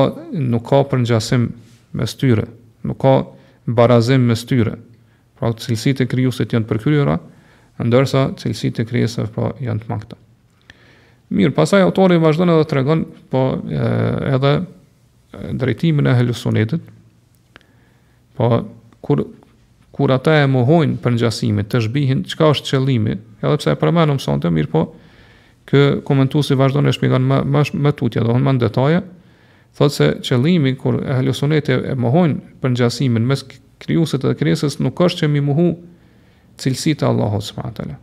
nuk 0.52 0.62
ka 0.68 0.78
përngjasim 0.92 1.48
mes 1.98 2.14
tyre, 2.14 2.44
nuk 2.86 3.00
ka 3.02 3.14
barazim 3.66 4.22
mes 4.30 4.44
tyre. 4.46 4.76
Pra 5.40 5.50
cilësitë 5.64 6.04
e 6.06 6.10
krijuesit 6.12 6.54
janë 6.54 6.68
përkryera, 6.70 7.18
ndërsa 7.82 8.22
cilësitë 8.38 8.84
e 8.86 8.90
krijesave 8.92 9.32
pra 9.34 9.50
janë 9.62 9.82
të 9.82 9.90
mangëta. 9.90 10.20
Mirë, 11.38 11.56
pasaj 11.58 11.82
autori 11.88 12.20
vazhdon 12.22 12.52
edhe 12.54 12.68
tregon 12.70 13.02
po 13.34 13.42
e, 13.66 13.82
edhe 14.34 14.54
drejtimin 15.58 16.06
e 16.10 16.14
helusunetit. 16.22 16.86
Po 18.38 18.52
kur 19.04 19.26
kur 19.98 20.12
ata 20.14 20.32
e 20.38 20.44
mohojnë 20.46 21.00
për 21.02 21.16
ngjasimin, 21.16 21.66
të 21.66 21.78
shbihin 21.88 22.20
çka 22.30 22.52
është 22.52 22.70
qëllimi, 22.70 23.14
edhe 23.42 23.54
pse 23.58 23.72
e 23.74 23.78
përmendëm 23.80 24.20
sonte, 24.22 24.46
mirë 24.54 24.68
po 24.70 24.82
kë 25.68 25.80
komentuesi 26.06 26.54
vazhdon 26.56 26.86
të 26.86 26.92
shpjegon 26.94 27.24
më 27.26 27.38
më 27.50 27.62
më 27.86 27.92
tutje, 27.98 28.22
do 28.22 28.30
të 28.30 28.36
thonë 28.36 28.46
në 28.54 28.62
detaje, 28.62 29.00
thotë 29.80 29.96
se 29.96 30.06
qëllimi 30.28 30.76
kur 30.78 31.00
e 31.02 31.16
ehli 31.16 31.34
e 31.74 31.94
mohojnë 31.98 32.36
për 32.62 32.74
ngjasimin 32.76 33.26
mes 33.26 33.42
krijuesit 33.82 34.22
dhe 34.22 34.36
krijesës 34.38 34.78
nuk 34.86 34.94
është 35.02 35.24
që 35.24 35.30
mi 35.34 35.42
mohu 35.48 35.66
cilësitë 36.62 37.02
e 37.04 37.08
Allahut 37.10 37.42
subhanahu 37.48 37.74
teala. 37.80 37.98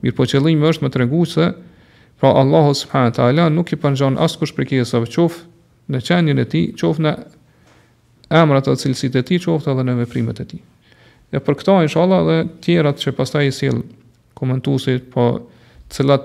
Mirë 0.00 0.16
po 0.16 0.24
qëllimi 0.32 0.68
është 0.72 0.86
më 0.88 0.92
tregu 0.96 1.20
se 1.34 1.50
pra 2.20 2.32
Allahu 2.40 2.72
subhanahu 2.74 3.14
teala 3.20 3.50
nuk 3.52 3.74
i 3.76 3.76
panjon 3.76 4.16
askush 4.24 4.56
për 4.56 4.72
krijesave 4.72 5.12
qof 5.12 5.42
në 5.92 6.00
çënjen 6.08 6.40
e 6.42 6.48
tij, 6.48 6.66
qof 6.80 6.96
në 6.96 7.12
amrat 8.40 8.72
të 8.72 8.78
cilësitë 8.80 9.20
e 9.20 9.28
tij, 9.30 9.44
qoftë 9.46 9.76
edhe 9.76 9.84
në 9.84 9.98
veprimet 10.02 10.40
e 10.44 10.48
tij. 10.54 10.64
Dhe 11.32 11.40
për 11.44 11.58
këto 11.60 11.74
inshallah 11.84 12.22
dhe 12.28 12.36
të 12.48 12.64
tjerat 12.68 13.02
që 13.04 13.12
pastaj 13.18 13.44
i 13.48 13.52
sjell 13.54 13.82
komentuesi 14.38 14.94
po 15.12 15.26
cila 15.92 16.16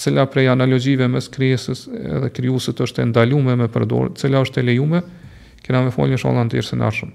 cila 0.00 0.24
prej 0.32 0.46
analogjive 0.54 1.10
mes 1.12 1.26
krijesës 1.34 1.84
dhe 2.22 2.30
krijuesit 2.32 2.80
është 2.86 3.04
e 3.04 3.10
ndaluar 3.12 3.58
me 3.62 3.68
përdor, 3.74 4.10
cila 4.16 4.42
është 4.46 4.62
e 4.64 4.68
lejuar, 4.70 5.04
kemë 5.66 5.84
me 5.90 5.94
folën 5.94 6.16
inshallah 6.18 6.48
në 6.48 6.54
tjerë 6.56 6.68
së 6.72 6.80
dashur. 6.82 7.14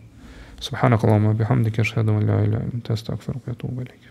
Subhanakallahumma 0.69 1.33
bihamdike 1.39 1.81
ashhadu 1.83 2.11
an 2.15 2.21
la 2.21 2.25
ilaha 2.37 2.51
illa 2.51 2.63
anta 2.71 2.95
astaghfiruka 2.99 3.49
wa 3.49 3.57
atubu 3.59 3.87
ilaik. 3.89 4.04